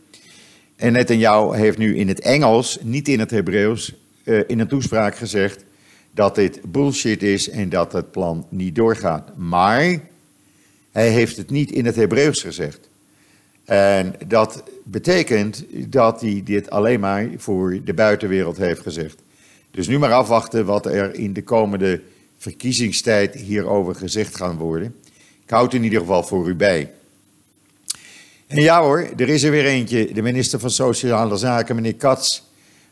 En 0.75 0.94
Netanyahu 0.94 1.58
heeft 1.58 1.77
nu 1.77 1.98
in 1.98 2.08
het 2.08 2.20
Engels, 2.20 2.80
niet 2.82 3.08
in 3.08 3.20
het 3.20 3.32
Hebreeuws, 3.32 3.94
in 4.24 4.60
een 4.60 4.68
toespraak 4.68 5.16
gezegd 5.16 5.63
dat 6.12 6.36
dit 6.36 6.60
bullshit 6.72 7.24
is 7.24 7.50
en 7.50 7.70
dat 7.70 7.94
het 7.94 8.12
plan 8.12 8.46
niet 8.50 8.75
doorgaat. 8.75 9.38
Maar 9.38 10.00
hij 10.98 11.10
heeft 11.10 11.38
het 11.38 11.50
niet 11.50 11.72
in 11.72 11.86
het 11.86 11.96
Hebreeuws 11.96 12.42
gezegd. 12.42 12.89
En 13.66 14.16
dat 14.27 14.63
betekent 14.84 15.66
dat 15.92 16.22
hij 16.22 16.42
dit 16.46 16.70
alleen 16.70 17.00
maar 17.00 17.30
voor 17.38 17.80
de 17.84 17.94
buitenwereld 17.94 18.58
heeft 18.58 18.82
gezegd. 18.82 19.22
Dus 19.72 19.88
nu 19.88 20.00
maar 20.00 20.13
afwachten 20.13 20.66
wat 20.66 20.86
er 20.86 21.16
in 21.16 21.34
de 21.34 21.44
komende 21.44 22.01
verkiezingstijd 22.38 23.36
hierover 23.36 23.96
gezegd 23.96 24.36
gaan 24.36 24.58
worden. 24.58 24.96
Ik 25.44 25.50
houd 25.50 25.74
in 25.74 25.84
ieder 25.84 26.00
geval 26.00 26.24
voor 26.24 26.48
u 26.48 26.56
bij. 26.56 26.92
En 28.48 28.62
ja 28.62 28.82
hoor, 28.82 29.10
er 29.18 29.30
is 29.30 29.44
er 29.44 29.51
weer 29.51 29.66
eentje. 29.66 30.13
De 30.13 30.22
minister 30.22 30.60
van 30.60 30.72
Sociale 30.72 31.38
Zaken, 31.38 31.75
meneer 31.75 31.96
Katz, 31.96 32.42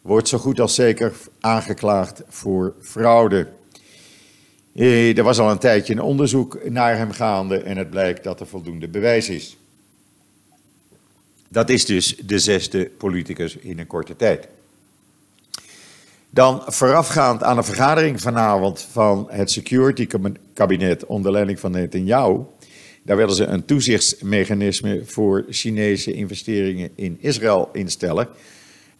wordt 0.01 0.27
zo 0.27 0.37
goed 0.37 0.59
als 0.59 0.75
zeker 0.75 1.13
aangeklaagd 1.39 2.21
voor 2.27 2.73
fraude. 2.81 3.47
Eh, 4.75 5.17
er 5.17 5.23
was 5.23 5.39
al 5.39 5.51
een 5.51 5.57
tijdje 5.57 5.93
een 5.93 6.01
onderzoek 6.01 6.69
naar 6.69 6.97
hem 6.97 7.11
gaande 7.11 7.57
en 7.57 7.77
het 7.77 7.89
blijkt 7.89 8.23
dat 8.23 8.39
er 8.39 8.47
voldoende 8.47 8.87
bewijs 8.87 9.29
is. 9.29 9.57
Dat 11.47 11.69
is 11.69 11.85
dus 11.85 12.17
de 12.17 12.39
zesde 12.39 12.91
politicus 12.97 13.55
in 13.55 13.79
een 13.79 13.87
korte 13.87 14.15
tijd. 14.15 14.47
Dan 16.29 16.63
voorafgaand 16.65 17.43
aan 17.43 17.57
een 17.57 17.63
vergadering 17.63 18.21
vanavond 18.21 18.87
van 18.91 19.27
het 19.29 19.51
Security 19.51 20.07
Kabinet 20.53 21.05
onder 21.05 21.31
leiding 21.31 21.59
van 21.59 21.71
Netanyahu 21.71 22.43
daar 23.05 23.17
willen 23.17 23.35
ze 23.35 23.45
een 23.45 23.65
toezichtsmechanisme 23.65 25.01
voor 25.05 25.45
Chinese 25.49 26.13
investeringen 26.13 26.89
in 26.95 27.17
Israël 27.19 27.69
instellen. 27.73 28.27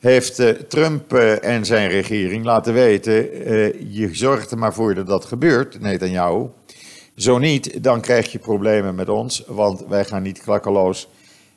Heeft 0.06 0.40
uh, 0.40 0.50
Trump 0.50 1.14
uh, 1.14 1.44
en 1.44 1.66
zijn 1.66 1.90
regering 1.90 2.46
laten 2.46 2.74
weten, 2.74 3.48
uh, 3.52 3.74
je 3.94 4.10
zorgt 4.12 4.52
er 4.52 4.58
maar 4.58 4.74
voor 4.74 4.96
dat 4.96 5.08
dat 5.08 5.26
gebeurt, 5.26 5.80
Netanyahu. 5.80 6.46
Zo 7.16 7.38
niet, 7.38 7.84
dan 7.84 8.02
krijg 8.02 8.32
je 8.32 8.40
problemen 8.40 8.96
met 8.96 9.10
ons, 9.10 9.44
want 9.48 9.86
wij 9.88 10.06
gaan 10.06 10.22
niet 10.22 10.42
klakkeloos 10.42 11.08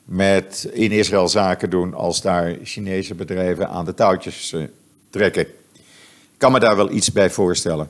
met 0.05 0.69
in 0.73 0.91
Israël 0.91 1.27
zaken 1.27 1.69
doen 1.69 1.93
als 1.93 2.21
daar 2.21 2.57
Chinese 2.63 3.15
bedrijven 3.15 3.69
aan 3.69 3.85
de 3.85 3.93
touwtjes 3.93 4.55
trekken. 5.09 5.47
Ik 5.73 6.37
kan 6.37 6.51
me 6.51 6.59
daar 6.59 6.75
wel 6.75 6.91
iets 6.91 7.11
bij 7.11 7.29
voorstellen. 7.29 7.89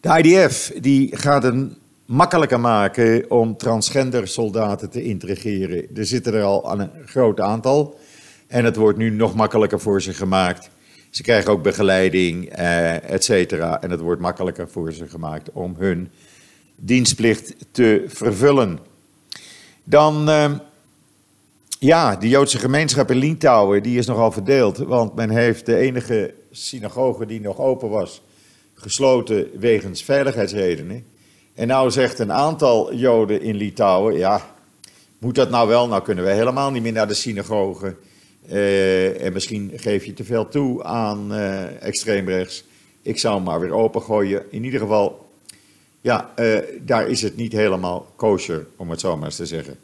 De 0.00 0.22
IDF 0.22 0.72
die 0.80 1.16
gaat 1.16 1.44
een 1.44 1.76
makkelijker 2.04 2.60
maken 2.60 3.30
om 3.30 3.56
transgender 3.56 4.28
soldaten 4.28 4.90
te 4.90 5.02
integreren. 5.02 5.96
Er 5.96 6.06
zitten 6.06 6.34
er 6.34 6.42
al 6.42 6.80
een 6.80 6.90
groot 7.06 7.40
aantal 7.40 8.02
en 8.54 8.64
het 8.64 8.76
wordt 8.76 8.98
nu 8.98 9.10
nog 9.10 9.34
makkelijker 9.34 9.80
voor 9.80 10.02
ze 10.02 10.12
gemaakt. 10.12 10.70
Ze 11.10 11.22
krijgen 11.22 11.50
ook 11.52 11.62
begeleiding, 11.62 12.48
eh, 12.48 13.10
et 13.10 13.24
cetera. 13.24 13.82
En 13.82 13.90
het 13.90 14.00
wordt 14.00 14.20
makkelijker 14.20 14.68
voor 14.68 14.92
ze 14.92 15.08
gemaakt 15.08 15.52
om 15.52 15.74
hun 15.78 16.10
dienstplicht 16.76 17.54
te 17.70 18.04
vervullen. 18.06 18.78
Dan, 19.84 20.28
eh, 20.28 20.52
ja, 21.78 22.16
de 22.16 22.28
Joodse 22.28 22.58
gemeenschap 22.58 23.10
in 23.10 23.16
Litouwen, 23.16 23.82
die 23.82 23.98
is 23.98 24.06
nogal 24.06 24.32
verdeeld. 24.32 24.76
Want 24.76 25.14
men 25.14 25.30
heeft 25.30 25.66
de 25.66 25.76
enige 25.76 26.34
synagoge 26.50 27.26
die 27.26 27.40
nog 27.40 27.58
open 27.58 27.88
was, 27.88 28.22
gesloten 28.74 29.46
wegens 29.58 30.02
veiligheidsredenen. 30.02 31.04
En 31.54 31.66
nou 31.66 31.90
zegt 31.90 32.18
een 32.18 32.32
aantal 32.32 32.94
Joden 32.94 33.42
in 33.42 33.54
Litouwen, 33.54 34.16
ja, 34.16 34.40
moet 35.18 35.34
dat 35.34 35.50
nou 35.50 35.68
wel? 35.68 35.88
Nou 35.88 36.02
kunnen 36.02 36.24
we 36.24 36.30
helemaal 36.30 36.70
niet 36.70 36.82
meer 36.82 36.92
naar 36.92 37.08
de 37.08 37.14
synagoge. 37.14 37.96
Uh, 38.50 39.24
en 39.24 39.32
misschien 39.32 39.72
geef 39.76 40.04
je 40.04 40.12
te 40.12 40.24
veel 40.24 40.48
toe 40.48 40.84
aan 40.84 41.32
uh, 41.32 41.82
extreemrechts. 41.82 42.64
Ik 43.02 43.18
zou 43.18 43.34
hem 43.34 43.44
maar 43.44 43.60
weer 43.60 43.72
opengooien. 43.72 44.44
In 44.50 44.64
ieder 44.64 44.80
geval, 44.80 45.28
ja, 46.00 46.32
uh, 46.38 46.58
daar 46.80 47.08
is 47.08 47.22
het 47.22 47.36
niet 47.36 47.52
helemaal 47.52 48.12
kosher, 48.16 48.66
om 48.76 48.90
het 48.90 49.00
zo 49.00 49.16
maar 49.16 49.26
eens 49.26 49.36
te 49.36 49.46
zeggen. 49.46 49.76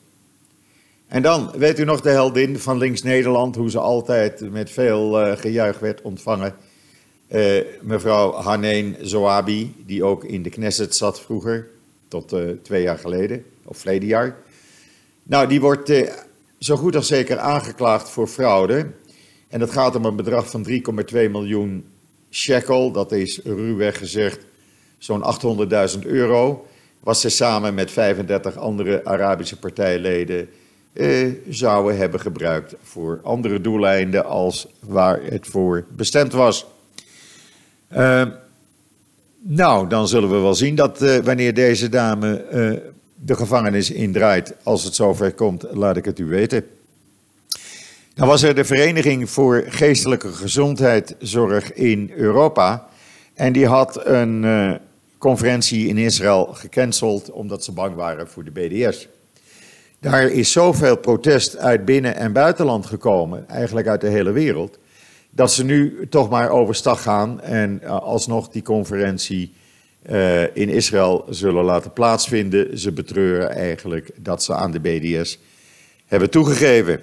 En 1.06 1.22
dan, 1.22 1.50
weet 1.56 1.78
u 1.78 1.84
nog 1.84 2.00
de 2.00 2.10
heldin 2.10 2.58
van 2.58 2.78
Links 2.78 3.02
Nederland, 3.02 3.56
hoe 3.56 3.70
ze 3.70 3.78
altijd 3.78 4.50
met 4.50 4.70
veel 4.70 5.36
gejuich 5.36 5.78
werd 5.78 6.02
ontvangen. 6.02 6.54
Mevrouw 7.80 8.32
Haneen 8.32 8.96
Zoabi, 9.00 9.74
die 9.86 10.04
ook 10.04 10.24
in 10.24 10.42
de 10.42 10.50
Knesset 10.50 10.94
zat 10.94 11.20
vroeger, 11.20 11.68
tot 12.08 12.34
twee 12.62 12.82
jaar 12.82 12.98
geleden, 12.98 13.44
of 13.64 13.78
verleden 13.78 14.08
jaar. 14.08 14.36
Nou, 15.22 15.48
die 15.48 15.60
wordt 15.60 15.92
zo 16.60 16.76
goed 16.76 16.96
als 16.96 17.06
zeker 17.06 17.38
aangeklaagd 17.38 18.08
voor 18.08 18.26
fraude. 18.26 18.86
En 19.48 19.58
dat 19.58 19.70
gaat 19.70 19.96
om 19.96 20.04
een 20.04 20.16
bedrag 20.16 20.50
van 20.50 20.66
3,2 20.68 20.74
miljoen 21.12 21.84
shekel, 22.30 22.92
dat 22.92 23.12
is 23.12 23.40
ruwweg 23.44 23.98
gezegd 23.98 24.44
zo'n 24.98 25.22
800.000 25.94 25.98
euro. 26.06 26.66
Was 27.00 27.20
ze 27.20 27.28
samen 27.28 27.74
met 27.74 27.90
35 27.90 28.56
andere 28.56 29.04
Arabische 29.04 29.58
partijleden 29.58 30.48
zouden 31.48 31.96
hebben 31.96 32.20
gebruikt 32.20 32.74
voor 32.82 33.20
andere 33.22 33.60
doeleinden 33.60 34.24
als 34.24 34.66
waar 34.80 35.22
het 35.22 35.46
voor 35.46 35.84
bestemd 35.96 36.32
was. 36.32 36.66
Uh, 37.92 38.26
nou, 39.38 39.88
dan 39.88 40.08
zullen 40.08 40.30
we 40.30 40.38
wel 40.38 40.54
zien 40.54 40.74
dat 40.74 41.02
uh, 41.02 41.16
wanneer 41.16 41.54
deze 41.54 41.88
dame 41.88 42.44
uh, 42.52 42.78
de 43.22 43.36
gevangenis 43.36 43.90
indraait, 43.90 44.54
als 44.62 44.84
het 44.84 44.94
zover 44.94 45.32
komt, 45.32 45.64
laat 45.70 45.96
ik 45.96 46.04
het 46.04 46.18
u 46.18 46.24
weten. 46.24 46.64
Dan 48.14 48.28
was 48.28 48.42
er 48.42 48.54
de 48.54 48.64
Vereniging 48.64 49.30
voor 49.30 49.64
Geestelijke 49.66 50.28
Gezondheidszorg 50.32 51.72
in 51.72 52.12
Europa. 52.16 52.88
En 53.34 53.52
die 53.52 53.66
had 53.66 54.06
een 54.06 54.42
uh, 54.42 54.74
conferentie 55.18 55.88
in 55.88 55.98
Israël 55.98 56.44
gecanceld 56.52 57.30
omdat 57.30 57.64
ze 57.64 57.72
bang 57.72 57.94
waren 57.94 58.28
voor 58.28 58.44
de 58.44 58.50
BDS. 58.50 59.08
Daar 59.98 60.22
is 60.22 60.52
zoveel 60.52 60.96
protest 60.96 61.56
uit 61.56 61.84
binnen- 61.84 62.16
en 62.16 62.32
buitenland 62.32 62.86
gekomen, 62.86 63.48
eigenlijk 63.48 63.86
uit 63.86 64.00
de 64.00 64.08
hele 64.08 64.32
wereld 64.32 64.78
dat 65.30 65.52
ze 65.52 65.64
nu 65.64 66.06
toch 66.08 66.30
maar 66.30 66.50
overstag 66.50 67.02
gaan 67.02 67.40
en 67.40 67.80
uh, 67.82 67.90
alsnog 67.90 68.48
die 68.48 68.62
conferentie 68.62 69.54
uh, 70.08 70.56
in 70.56 70.68
Israël 70.68 71.24
zullen 71.28 71.64
laten 71.64 71.92
plaatsvinden. 71.92 72.78
Ze 72.78 72.92
betreuren 72.92 73.50
eigenlijk 73.50 74.10
dat 74.16 74.42
ze 74.42 74.54
aan 74.54 74.70
de 74.70 74.80
BDS 74.80 75.38
hebben 76.06 76.30
toegegeven. 76.30 77.02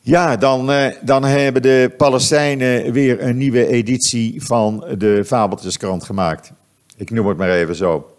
Ja, 0.00 0.36
dan, 0.36 0.70
uh, 0.70 0.86
dan 1.02 1.24
hebben 1.24 1.62
de 1.62 1.94
Palestijnen 1.96 2.92
weer 2.92 3.22
een 3.22 3.36
nieuwe 3.36 3.66
editie 3.66 4.44
van 4.44 4.84
de 4.98 5.24
Fabeltjeskrant 5.24 6.04
gemaakt. 6.04 6.52
Ik 6.96 7.10
noem 7.10 7.26
het 7.26 7.36
maar 7.36 7.50
even 7.50 7.74
zo. 7.74 8.16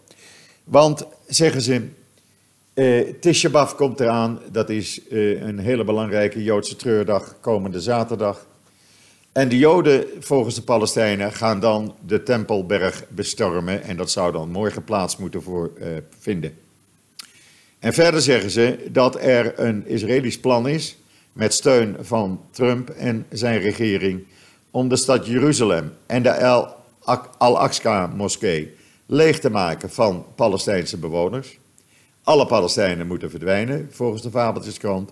Want, 0.63 1.05
zeggen 1.27 1.61
ze, 1.61 1.81
uh, 2.73 3.13
Tisha 3.19 3.49
B'Av 3.49 3.73
komt 3.75 3.99
eraan. 3.99 4.39
Dat 4.51 4.69
is 4.69 5.01
een 5.09 5.59
hele 5.59 5.83
belangrijke 5.83 6.43
Joodse 6.43 6.75
treurdag 6.75 7.35
komende 7.41 7.81
zaterdag. 7.81 8.45
En 9.33 9.49
de 9.49 9.57
Joden, 9.57 10.05
volgens 10.19 10.55
de 10.55 10.61
Palestijnen, 10.61 11.31
gaan 11.31 11.59
dan 11.59 11.95
de 12.05 12.23
Tempelberg 12.23 13.05
bestormen. 13.09 13.83
En 13.83 13.97
dat 13.97 14.11
zou 14.11 14.31
dan 14.31 14.49
morgen 14.49 14.83
plaats 14.83 15.17
moeten 15.17 15.41
voor, 15.41 15.71
uh, 15.77 15.87
vinden. 16.19 16.57
En 17.79 17.93
verder 17.93 18.21
zeggen 18.21 18.49
ze 18.49 18.87
dat 18.91 19.15
er 19.15 19.59
een 19.59 19.87
Israëlisch 19.87 20.39
plan 20.39 20.67
is, 20.67 20.97
met 21.31 21.53
steun 21.53 21.95
van 21.99 22.41
Trump 22.51 22.89
en 22.89 23.25
zijn 23.29 23.59
regering, 23.59 24.23
om 24.71 24.89
de 24.89 24.95
stad 24.95 25.25
Jeruzalem 25.25 25.93
en 26.05 26.23
de 26.23 26.65
Al-Aqsa-moskee 27.37 28.75
leeg 29.05 29.39
te 29.39 29.49
maken 29.49 29.89
van 29.89 30.25
Palestijnse 30.35 30.97
bewoners. 30.97 31.59
Alle 32.23 32.45
Palestijnen 32.45 33.07
moeten 33.07 33.29
verdwijnen, 33.29 33.87
volgens 33.91 34.21
de 34.21 34.29
Fabeltjeskrant. 34.29 35.11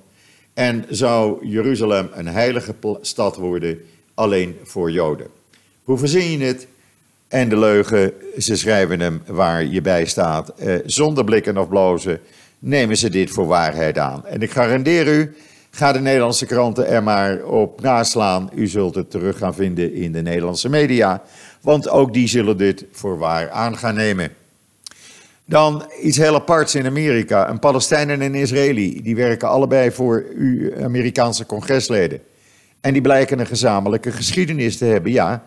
En 0.54 0.86
zou 0.90 1.48
Jeruzalem 1.48 2.10
een 2.13 2.28
heilige 2.28 2.75
stad 3.01 3.36
worden 3.36 3.82
alleen 4.22 4.58
voor 4.63 4.92
Joden. 4.92 5.28
Hoe 5.84 5.98
verzin 5.98 6.32
je 6.32 6.46
het? 6.46 6.68
En 7.28 7.50
de 7.50 7.58
leugen, 7.58 8.13
ze 8.38 8.56
schrijven 8.56 9.00
hem 9.00 9.22
waar 9.25 9.66
je 9.66 9.82
bij 9.82 10.06
staat. 10.06 10.50
Eh, 10.50 10.75
zonder 10.86 11.24
blikken 11.24 11.58
of 11.58 11.68
blozen 11.68 12.20
nemen 12.60 12.98
ze 12.98 13.10
dit 13.10 13.30
voor 13.30 13.46
waarheid 13.46 13.98
aan. 13.98 14.25
En 14.25 14.42
ik 14.42 14.51
garandeer 14.51 15.08
u, 15.08 15.36
ga 15.72 15.92
de 15.92 16.00
Nederlandse 16.00 16.46
kranten 16.46 16.88
er 16.88 17.04
maar 17.04 17.44
op 17.44 17.82
naslaan. 17.82 18.50
U 18.55 18.68
zult 18.68 18.96
het 18.96 19.12
terug 19.12 19.38
gaan 19.38 19.53
vinden 19.53 19.94
in 19.94 20.12
de 20.12 20.22
Nederlandse 20.22 20.70
media. 20.70 21.22
Want 21.62 21.90
ook 21.90 22.14
die 22.14 22.27
zullen 22.27 22.57
dit 22.57 22.86
voor 22.92 23.18
waar 23.18 23.50
aan 23.50 23.77
gaan 23.77 23.96
nemen. 23.96 24.31
Dan 25.46 25.86
iets 26.01 26.18
heel 26.18 26.36
aparts 26.36 26.75
in 26.75 26.86
Amerika. 26.86 27.50
Een 27.50 27.60
Palestijn 27.60 28.10
en 28.10 28.22
een. 28.22 29.01
Die 29.03 29.16
werken 29.16 29.48
allebei 29.48 29.92
voor 29.92 30.25
u 30.36 30.74
Amerikaanse 30.84 31.46
congresleden. 31.46 32.22
En 32.81 32.94
die 32.94 33.01
blijken 33.01 33.39
een 33.39 33.48
gezamenlijke 33.48 34.11
geschiedenis 34.11 34.77
te 34.77 34.85
hebben. 34.85 35.11
Ja, 35.11 35.44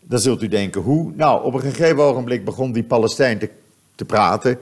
dan 0.00 0.18
zult 0.18 0.42
u 0.42 0.48
denken, 0.48 0.80
hoe? 0.80 1.12
Nou, 1.14 1.44
op 1.44 1.54
een 1.54 1.60
gegeven 1.60 2.02
ogenblik 2.02 2.44
begon 2.44 2.72
die 2.72 2.82
Palestijn 2.82 3.38
te, 3.38 3.50
te 3.94 4.04
praten 4.04 4.58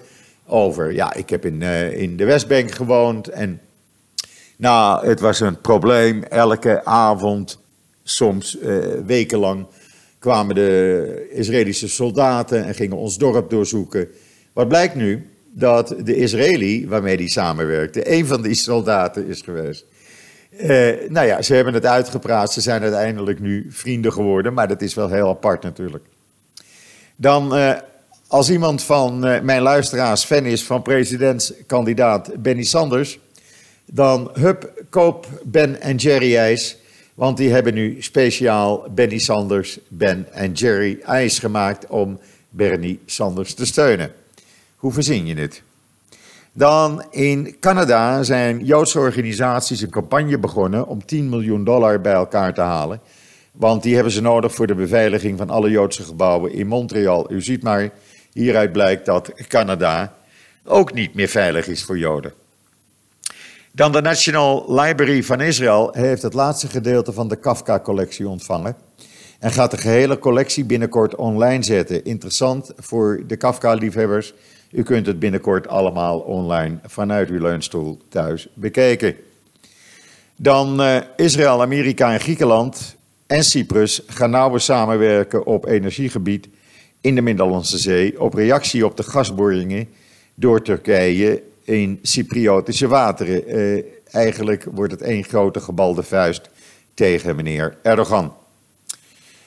over... 0.47 0.93
Ja, 0.93 1.15
ik 1.15 1.31
heb 1.31 1.45
in, 1.45 1.61
uh, 1.61 2.01
in 2.01 2.17
de 2.17 2.25
Westbank 2.25 2.71
gewoond 2.71 3.29
en... 3.29 3.61
Nou, 4.57 5.07
het 5.07 5.21
was 5.21 5.41
een 5.41 5.61
probleem. 5.61 6.23
Elke 6.23 6.85
avond, 6.85 7.59
soms 8.03 8.59
uh, 8.59 8.85
wekenlang, 9.07 9.67
kwamen 10.19 10.55
de 10.55 11.29
Israëlische 11.33 11.89
soldaten 11.89 12.65
en 12.65 12.75
gingen 12.75 12.97
ons 12.97 13.19
dorp 13.19 13.51
doorzoeken. 13.51 14.09
Wat 14.53 14.69
blijkt 14.69 14.95
nu? 14.95 15.27
Dat 15.51 15.95
de 16.05 16.17
Israëli 16.17 16.89
waarmee 16.89 17.17
die 17.17 17.31
samenwerkte, 17.31 18.13
een 18.13 18.27
van 18.27 18.43
die 18.43 18.55
soldaten 18.55 19.27
is 19.27 19.41
geweest. 19.41 19.85
Uh, 20.61 21.09
nou 21.09 21.27
ja, 21.27 21.43
ze 21.43 21.55
hebben 21.55 21.75
het 21.75 21.87
uitgepraat. 21.87 22.53
Ze 22.53 22.61
zijn 22.61 22.83
uiteindelijk 22.83 23.41
nu 23.41 23.67
vrienden 23.71 24.13
geworden. 24.13 24.55
Maar 24.55 24.69
dat 24.69 24.83
is 24.83 24.95
wel 24.95 25.09
heel 25.09 25.29
apart 25.29 25.63
natuurlijk. 25.63 26.05
Dan, 27.17 27.57
uh, 27.57 27.75
als 28.27 28.51
iemand 28.51 28.83
van 28.83 29.27
uh, 29.29 29.41
mijn 29.41 29.63
luisteraars 29.63 30.25
fan 30.25 30.45
is 30.45 30.65
van 30.65 30.83
presidentskandidaat 30.83 32.43
Benny 32.43 32.63
Sanders. 32.63 33.19
Dan 33.85 34.31
hup, 34.33 34.85
koop 34.91 35.27
Ben 35.45 35.81
en 35.81 35.97
Jerry 35.97 36.37
ijs. 36.37 36.77
Want 37.15 37.37
die 37.37 37.51
hebben 37.51 37.75
nu 37.75 38.03
speciaal 38.03 38.87
Benny 38.91 39.19
Sanders, 39.19 39.79
Ben 39.89 40.27
en 40.33 40.53
Jerry 40.53 41.01
ijs 41.05 41.39
gemaakt 41.39 41.87
om 41.87 42.21
Bernie 42.49 43.01
Sanders 43.07 43.55
te 43.55 43.67
steunen. 43.67 44.13
Hoe 44.77 44.93
verzin 44.93 45.27
je 45.27 45.35
het? 45.35 45.63
Dan 46.55 47.05
in 47.11 47.57
Canada 47.61 48.23
zijn 48.23 48.65
Joodse 48.65 48.99
organisaties 48.99 49.81
een 49.81 49.91
campagne 49.91 50.39
begonnen 50.39 50.87
om 50.87 51.05
10 51.05 51.29
miljoen 51.29 51.65
dollar 51.65 52.01
bij 52.01 52.13
elkaar 52.13 52.55
te 52.55 52.61
halen. 52.61 53.01
Want 53.53 53.83
die 53.83 53.95
hebben 53.95 54.13
ze 54.13 54.21
nodig 54.21 54.55
voor 54.55 54.67
de 54.67 54.75
beveiliging 54.75 55.39
van 55.39 55.51
alle 55.51 55.71
Joodse 55.71 56.03
gebouwen 56.03 56.53
in 56.53 56.67
Montreal. 56.67 57.33
U 57.33 57.43
ziet 57.43 57.63
maar, 57.63 57.91
hieruit 58.33 58.73
blijkt 58.73 59.07
dat 59.07 59.33
Canada 59.49 60.15
ook 60.65 60.93
niet 60.93 61.15
meer 61.15 61.29
veilig 61.29 61.67
is 61.67 61.85
voor 61.85 61.99
Joden. 61.99 62.33
Dan 63.73 63.93
de 63.93 64.01
National 64.01 64.81
Library 64.81 65.23
van 65.23 65.41
Israël 65.41 65.89
heeft 65.93 66.23
het 66.23 66.35
laatste 66.35 66.69
gedeelte 66.69 67.13
van 67.13 67.29
de 67.29 67.37
Kafka-collectie 67.37 68.29
ontvangen. 68.29 68.77
En 69.39 69.51
gaat 69.51 69.71
de 69.71 69.79
gehele 69.79 70.19
collectie 70.19 70.65
binnenkort 70.65 71.15
online 71.15 71.63
zetten. 71.63 72.05
Interessant 72.05 72.73
voor 72.77 73.23
de 73.27 73.37
Kafka-liefhebbers 73.37 74.35
u 74.73 74.83
kunt 74.83 75.07
het 75.07 75.19
binnenkort 75.19 75.69
allemaal 75.69 76.19
online 76.19 76.79
vanuit 76.87 77.29
uw 77.29 77.41
leunstoel 77.41 77.99
thuis 78.09 78.49
bekijken. 78.55 79.15
Dan 80.37 80.81
uh, 80.81 80.97
Israël, 81.17 81.61
Amerika 81.63 82.13
en 82.13 82.21
Griekenland 82.21 82.97
en 83.27 83.45
Cyprus 83.45 84.03
gaan 84.07 84.31
nauwer 84.31 84.61
samenwerken 84.61 85.47
op 85.47 85.67
energiegebied 85.67 86.49
in 87.01 87.15
de 87.15 87.23
Middellandse 87.23 87.79
Zee 87.79 88.21
op 88.21 88.35
reactie 88.35 88.87
op 88.87 88.97
de 88.97 89.03
gasboringen 89.03 89.89
door 90.35 90.63
Turkije 90.63 91.43
in 91.65 91.99
Cypriotische 92.03 92.89
wateren. 92.89 93.57
Uh, 93.57 93.85
eigenlijk 94.11 94.67
wordt 94.73 94.93
het 94.93 95.03
één 95.03 95.25
grote 95.25 95.61
gebalde 95.61 96.03
vuist 96.03 96.51
tegen 96.95 97.37
meneer 97.37 97.77
Erdogan. 97.83 98.33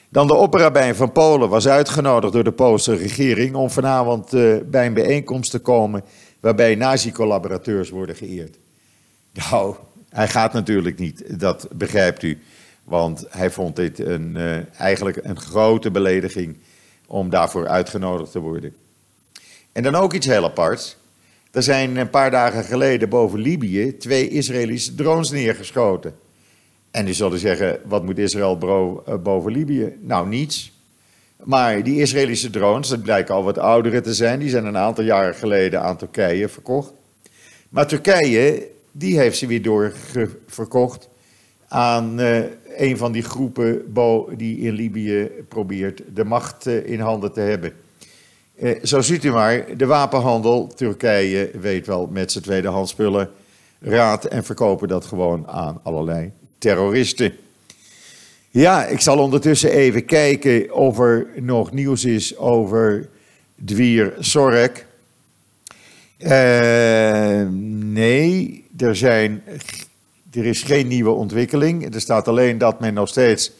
Dan 0.08 0.26
de 0.26 0.34
opperrabijn 0.34 0.94
van 0.94 1.12
Polen 1.12 1.48
was 1.48 1.68
uitgenodigd 1.68 2.32
door 2.32 2.44
de 2.44 2.52
Poolse 2.52 2.94
regering 2.94 3.54
om 3.54 3.70
vanavond 3.70 4.34
uh, 4.34 4.56
bij 4.64 4.86
een 4.86 4.94
bijeenkomst 4.94 5.50
te 5.50 5.58
komen 5.58 6.04
waarbij 6.40 6.74
nazi-collaborateurs 6.74 7.90
worden 7.90 8.16
geëerd. 8.16 8.56
Nou, 9.32 9.74
hij 10.08 10.28
gaat 10.28 10.52
natuurlijk 10.52 10.98
niet, 10.98 11.40
dat 11.40 11.68
begrijpt 11.72 12.22
u. 12.22 12.38
Want 12.84 13.24
hij 13.28 13.50
vond 13.50 13.76
dit 13.76 13.98
een, 13.98 14.34
uh, 14.36 14.80
eigenlijk 14.80 15.18
een 15.22 15.40
grote 15.40 15.90
belediging 15.90 16.56
om 17.06 17.30
daarvoor 17.30 17.68
uitgenodigd 17.68 18.32
te 18.32 18.38
worden. 18.38 18.74
En 19.72 19.82
dan 19.82 19.94
ook 19.94 20.12
iets 20.12 20.26
heel 20.26 20.44
aparts. 20.44 20.96
Er 21.50 21.62
zijn 21.62 21.96
een 21.96 22.10
paar 22.10 22.30
dagen 22.30 22.64
geleden 22.64 23.08
boven 23.08 23.38
Libië 23.38 23.96
twee 23.96 24.28
Israëlische 24.28 24.94
drones 24.94 25.30
neergeschoten. 25.30 26.14
En 26.96 27.04
die 27.04 27.14
zullen 27.14 27.38
zeggen, 27.38 27.80
wat 27.84 28.04
moet 28.04 28.18
Israël 28.18 29.02
eh, 29.06 29.14
boven 29.22 29.52
Libië? 29.52 29.96
Nou, 30.00 30.28
niets. 30.28 30.72
Maar 31.44 31.82
die 31.82 32.00
Israëlische 32.00 32.50
drones, 32.50 32.88
dat 32.88 33.02
blijken 33.02 33.34
al 33.34 33.44
wat 33.44 33.58
oudere 33.58 34.00
te 34.00 34.14
zijn, 34.14 34.38
die 34.38 34.48
zijn 34.48 34.64
een 34.64 34.76
aantal 34.76 35.04
jaren 35.04 35.34
geleden 35.34 35.82
aan 35.82 35.96
Turkije 35.96 36.48
verkocht. 36.48 36.92
Maar 37.68 37.86
Turkije, 37.86 38.68
die 38.92 39.18
heeft 39.18 39.38
ze 39.38 39.46
weer 39.46 39.62
doorverkocht 39.62 41.08
aan 41.68 42.20
uh, 42.20 42.38
een 42.76 42.96
van 42.96 43.12
die 43.12 43.22
groepen 43.22 43.94
die 44.36 44.58
in 44.58 44.72
Libië 44.72 45.30
probeert 45.48 46.02
de 46.14 46.24
macht 46.24 46.66
in 46.66 47.00
handen 47.00 47.32
te 47.32 47.40
hebben. 47.40 47.72
zo 48.82 49.00
ziet 49.00 49.24
u 49.24 49.30
maar, 49.30 49.76
de 49.76 49.86
wapenhandel, 49.86 50.66
Turkije 50.66 51.50
weet 51.60 51.86
wel 51.86 52.06
met 52.06 52.32
zijn 52.32 52.44
tweedehands 52.44 52.90
spullen 52.90 53.30
raad 53.80 54.24
en 54.24 54.44
verkopen 54.44 54.88
dat 54.88 55.04
gewoon 55.04 55.48
aan 55.48 55.80
allerlei 55.82 56.32
terroristen. 56.58 57.32
Ja, 58.50 58.86
ik 58.86 59.00
zal 59.00 59.18
ondertussen 59.18 59.70
even 59.70 60.04
kijken 60.04 60.74
of 60.74 60.98
er 60.98 61.26
nog 61.36 61.72
nieuws 61.72 62.04
is 62.04 62.36
over 62.36 63.08
Dwier 63.64 64.14
Sorek. 64.18 64.86
Uh, 66.18 67.48
nee, 67.92 68.64
er, 68.78 68.96
zijn, 68.96 69.42
er 70.32 70.44
is 70.44 70.62
geen 70.62 70.86
nieuwe 70.86 71.10
ontwikkeling. 71.10 71.94
Er 71.94 72.00
staat 72.00 72.28
alleen 72.28 72.58
dat 72.58 72.80
men 72.80 72.94
nog 72.94 73.08
steeds 73.08 73.52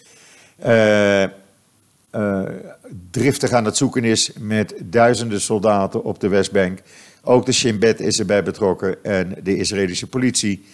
uh, 0.67 1.23
uh, 1.23 2.43
driftig 3.11 3.51
aan 3.51 3.65
het 3.65 3.77
zoeken 3.77 4.05
is 4.05 4.33
met 4.39 4.75
duizenden 4.85 5.41
soldaten 5.41 6.05
op 6.05 6.21
de 6.21 6.29
Westbank. 6.29 6.79
Ook 7.23 7.47
de 7.47 7.53
Shin 7.53 7.79
Bet 7.79 8.01
is 8.01 8.19
erbij 8.19 8.43
betrokken 8.43 9.05
en 9.05 9.37
de 9.43 9.57
Israëlische 9.57 10.07
politie. 10.07 10.65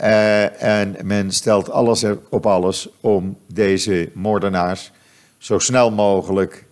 Uh, 0.00 0.62
en 0.62 0.96
men 1.02 1.32
stelt 1.32 1.70
alles 1.70 2.04
op 2.28 2.46
alles 2.46 2.88
om 3.00 3.38
deze 3.46 4.10
moordenaars 4.14 4.90
zo 5.38 5.58
snel 5.58 5.90
mogelijk 5.90 6.64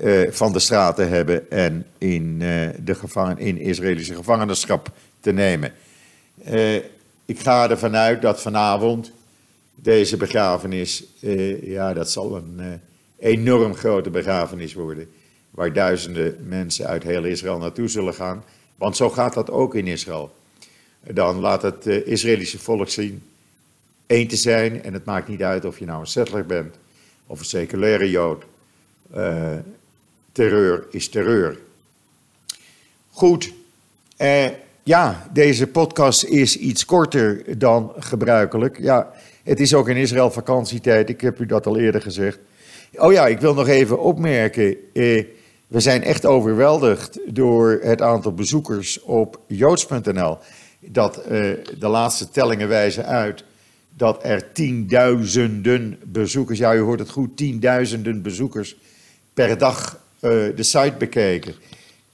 uh, 0.00 0.30
van 0.30 0.52
de 0.52 0.58
straat 0.58 0.96
te 0.96 1.02
hebben 1.02 1.50
en 1.50 1.86
in, 1.98 2.38
uh, 2.40 2.68
de 2.84 2.94
gevangen, 2.94 3.38
in 3.38 3.58
Israëlische 3.58 4.14
gevangenschap 4.14 4.90
te 5.20 5.32
nemen. 5.32 5.72
ik 7.24 7.40
ga 7.40 7.70
ervan 7.70 7.96
uit 7.96 8.22
dat 8.22 8.40
vanavond 8.40 9.12
deze 9.74 10.16
begrafenis, 10.16 11.04
ja, 11.60 11.92
dat 11.92 12.10
zal 12.10 12.36
een 12.36 12.80
enorm 13.18 13.74
grote 13.74 14.10
begrafenis 14.10 14.74
worden, 14.74 15.08
waar 15.50 15.72
duizenden 15.72 16.36
mensen 16.48 16.86
uit 16.86 17.02
heel 17.02 17.24
Israël 17.24 17.58
naartoe 17.58 17.88
zullen 17.88 18.14
gaan. 18.14 18.44
Want 18.76 18.96
zo 18.96 19.10
gaat 19.10 19.34
dat 19.34 19.50
ook 19.50 19.74
in 19.74 19.86
Israël. 19.86 20.32
Dan 21.00 21.40
laat 21.40 21.62
het 21.62 21.86
uh, 21.86 22.06
Israëlische 22.06 22.58
volk 22.58 22.88
zien 22.88 23.22
één 24.06 24.28
te 24.28 24.36
zijn. 24.36 24.82
En 24.82 24.92
het 24.92 25.04
maakt 25.04 25.28
niet 25.28 25.42
uit 25.42 25.64
of 25.64 25.78
je 25.78 25.84
nou 25.84 26.00
een 26.00 26.06
settler 26.06 26.46
bent 26.46 26.74
of 27.26 27.38
een 27.38 27.44
seculaire 27.44 28.10
Jood. 28.10 28.44
Uh, 29.16 29.52
terreur 30.32 30.86
is 30.90 31.08
terreur. 31.08 31.58
Goed. 33.10 33.52
Uh, 34.18 34.46
ja, 34.82 35.28
deze 35.32 35.66
podcast 35.66 36.24
is 36.24 36.56
iets 36.56 36.84
korter 36.84 37.58
dan 37.58 37.92
gebruikelijk. 37.98 38.78
Ja, 38.78 39.12
het 39.42 39.60
is 39.60 39.74
ook 39.74 39.88
in 39.88 39.96
Israël 39.96 40.30
vakantietijd. 40.30 41.08
Ik 41.08 41.20
heb 41.20 41.40
u 41.40 41.46
dat 41.46 41.66
al 41.66 41.78
eerder 41.78 42.02
gezegd. 42.02 42.38
Oh 42.94 43.12
ja, 43.12 43.26
ik 43.26 43.40
wil 43.40 43.54
nog 43.54 43.68
even 43.68 43.98
opmerken. 43.98 44.76
We 45.66 45.80
zijn 45.80 46.02
echt 46.02 46.26
overweldigd 46.26 47.18
door 47.26 47.80
het 47.82 48.02
aantal 48.02 48.32
bezoekers 48.32 49.00
op 49.00 49.40
joods.nl. 49.46 50.38
Dat 50.80 51.18
uh, 51.18 51.28
de 51.78 51.88
laatste 51.88 52.30
tellingen 52.30 52.68
wijzen 52.68 53.06
uit 53.06 53.44
dat 53.96 54.24
er 54.24 54.52
tienduizenden 54.52 55.98
bezoekers, 56.04 56.58
ja 56.58 56.74
u 56.74 56.80
hoort 56.80 56.98
het 56.98 57.10
goed, 57.10 57.36
tienduizenden 57.36 58.22
bezoekers 58.22 58.76
per 59.34 59.58
dag 59.58 60.00
uh, 60.20 60.30
de 60.56 60.62
site 60.62 60.94
bekeken. 60.98 61.54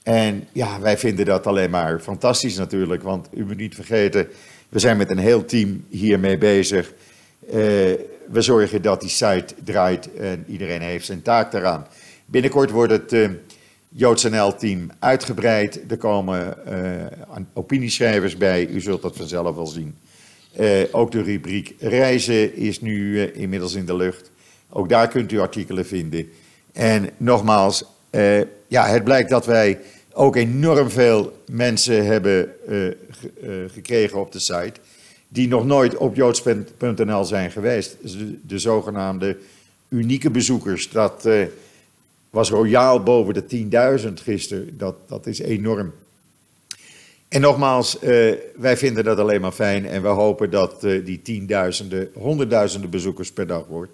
En 0.03 0.47
ja, 0.51 0.79
wij 0.79 0.97
vinden 0.97 1.25
dat 1.25 1.47
alleen 1.47 1.69
maar 1.69 1.99
fantastisch 1.99 2.57
natuurlijk, 2.57 3.03
want 3.03 3.27
u 3.33 3.45
moet 3.45 3.57
niet 3.57 3.75
vergeten, 3.75 4.27
we 4.69 4.79
zijn 4.79 4.97
met 4.97 5.09
een 5.09 5.17
heel 5.17 5.45
team 5.45 5.85
hiermee 5.89 6.37
bezig. 6.37 6.93
Uh, 7.47 7.53
we 8.27 8.41
zorgen 8.41 8.81
dat 8.81 9.01
die 9.01 9.09
site 9.09 9.53
draait 9.63 10.13
en 10.13 10.45
iedereen 10.47 10.81
heeft 10.81 11.05
zijn 11.05 11.21
taak 11.21 11.51
daaraan. 11.51 11.87
Binnenkort 12.25 12.71
wordt 12.71 12.91
het 12.91 13.13
JoodsNL-team 13.89 14.89
uitgebreid. 14.99 15.79
Er 15.89 15.97
komen 15.97 16.57
uh, 16.67 17.35
opinieschrijvers 17.53 18.37
bij, 18.37 18.67
u 18.67 18.81
zult 18.81 19.01
dat 19.01 19.15
vanzelf 19.15 19.55
wel 19.55 19.65
zien. 19.65 19.95
Uh, 20.59 20.81
ook 20.91 21.11
de 21.11 21.21
rubriek 21.21 21.75
reizen 21.79 22.55
is 22.55 22.81
nu 22.81 22.97
uh, 22.97 23.35
inmiddels 23.35 23.73
in 23.73 23.85
de 23.85 23.95
lucht. 23.95 24.31
Ook 24.69 24.89
daar 24.89 25.07
kunt 25.07 25.31
u 25.31 25.39
artikelen 25.39 25.85
vinden. 25.85 26.29
En 26.73 27.09
nogmaals, 27.17 27.83
ja, 28.67 28.87
het 28.87 29.03
blijkt 29.03 29.29
dat 29.29 29.45
wij 29.45 29.79
ook 30.11 30.35
enorm 30.35 30.89
veel 30.89 31.41
mensen 31.45 32.05
hebben 32.05 32.49
gekregen 33.67 34.19
op 34.19 34.31
de 34.31 34.39
site. 34.39 34.73
die 35.27 35.47
nog 35.47 35.65
nooit 35.65 35.97
op 35.97 36.15
joods.nl 36.15 37.25
zijn 37.25 37.51
geweest. 37.51 37.97
De 38.47 38.59
zogenaamde 38.59 39.37
unieke 39.89 40.29
bezoekers. 40.29 40.89
Dat 40.89 41.27
was 42.37 42.49
royaal 42.49 43.03
boven 43.03 43.33
de 43.33 43.67
10.000 44.07 44.13
gisteren. 44.13 44.77
Dat, 44.77 44.95
dat 45.07 45.25
is 45.25 45.39
enorm. 45.39 45.93
En 47.27 47.41
nogmaals, 47.41 48.03
uh, 48.03 48.33
wij 48.55 48.77
vinden 48.77 49.03
dat 49.03 49.19
alleen 49.19 49.41
maar 49.41 49.51
fijn 49.51 49.85
en 49.85 50.01
we 50.01 50.07
hopen 50.07 50.49
dat 50.49 50.83
uh, 50.83 51.05
die 51.05 51.21
tienduizenden, 51.21 52.09
honderdduizenden 52.13 52.89
bezoekers 52.89 53.31
per 53.31 53.47
dag 53.47 53.65
wordt. 53.67 53.91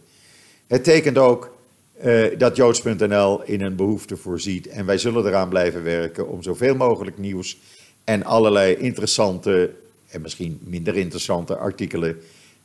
Het 0.67 0.83
tekent 0.83 1.17
ook 1.17 1.55
uh, 2.03 2.37
dat 2.37 2.55
joods.nl 2.55 3.41
in 3.43 3.61
een 3.61 3.75
behoefte 3.75 4.17
voorziet 4.17 4.67
en 4.67 4.85
wij 4.85 4.97
zullen 4.97 5.25
eraan 5.25 5.49
blijven 5.49 5.83
werken 5.83 6.27
om 6.27 6.43
zoveel 6.43 6.75
mogelijk 6.75 7.17
nieuws 7.17 7.57
en 8.03 8.23
allerlei 8.23 8.75
interessante 8.75 9.71
en 10.07 10.21
misschien 10.21 10.59
minder 10.63 10.95
interessante 10.95 11.57
artikelen 11.57 12.17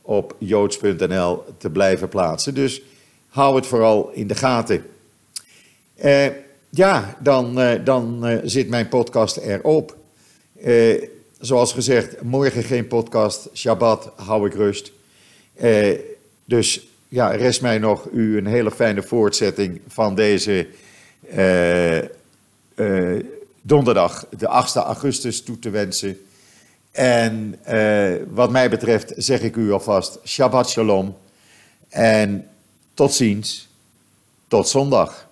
op 0.02 0.36
joods.nl 0.38 1.44
te 1.58 1.70
blijven 1.70 2.08
plaatsen. 2.08 2.54
Dus 2.54 2.82
hou 3.28 3.56
het 3.56 3.66
vooral 3.66 4.10
in 4.12 4.26
de 4.26 4.34
gaten. 4.34 4.84
Uh, 6.04 6.26
ja, 6.70 7.16
dan, 7.20 7.60
uh, 7.60 7.84
dan 7.84 8.30
uh, 8.30 8.38
zit 8.44 8.68
mijn 8.68 8.88
podcast 8.88 9.36
erop. 9.36 9.96
zoals 11.40 11.72
gezegd, 11.72 12.22
morgen 12.22 12.62
geen 12.62 12.86
podcast. 12.86 13.48
Shabbat, 13.54 14.10
hou 14.16 14.46
ik 14.46 14.54
rust. 14.54 14.92
dus 16.44 16.86
ja, 17.08 17.30
rest 17.30 17.62
mij 17.62 17.78
nog 17.78 18.08
u 18.12 18.36
een 18.36 18.46
hele 18.46 18.70
fijne 18.70 19.02
voortzetting 19.02 19.80
van 19.88 20.14
deze 20.14 20.66
donderdag, 23.62 24.26
de 24.38 24.48
8 24.48 24.76
augustus, 24.76 25.42
toe 25.42 25.58
te 25.58 25.70
wensen. 25.70 26.18
En 26.90 27.58
wat 28.30 28.50
mij 28.50 28.70
betreft 28.70 29.12
zeg 29.16 29.40
ik 29.40 29.56
u 29.56 29.72
alvast 29.72 30.18
Shabbat 30.24 30.70
Shalom. 30.70 31.16
En 31.88 32.48
tot 32.94 33.12
ziens, 33.12 33.68
tot 34.48 34.68
zondag. 34.68 35.27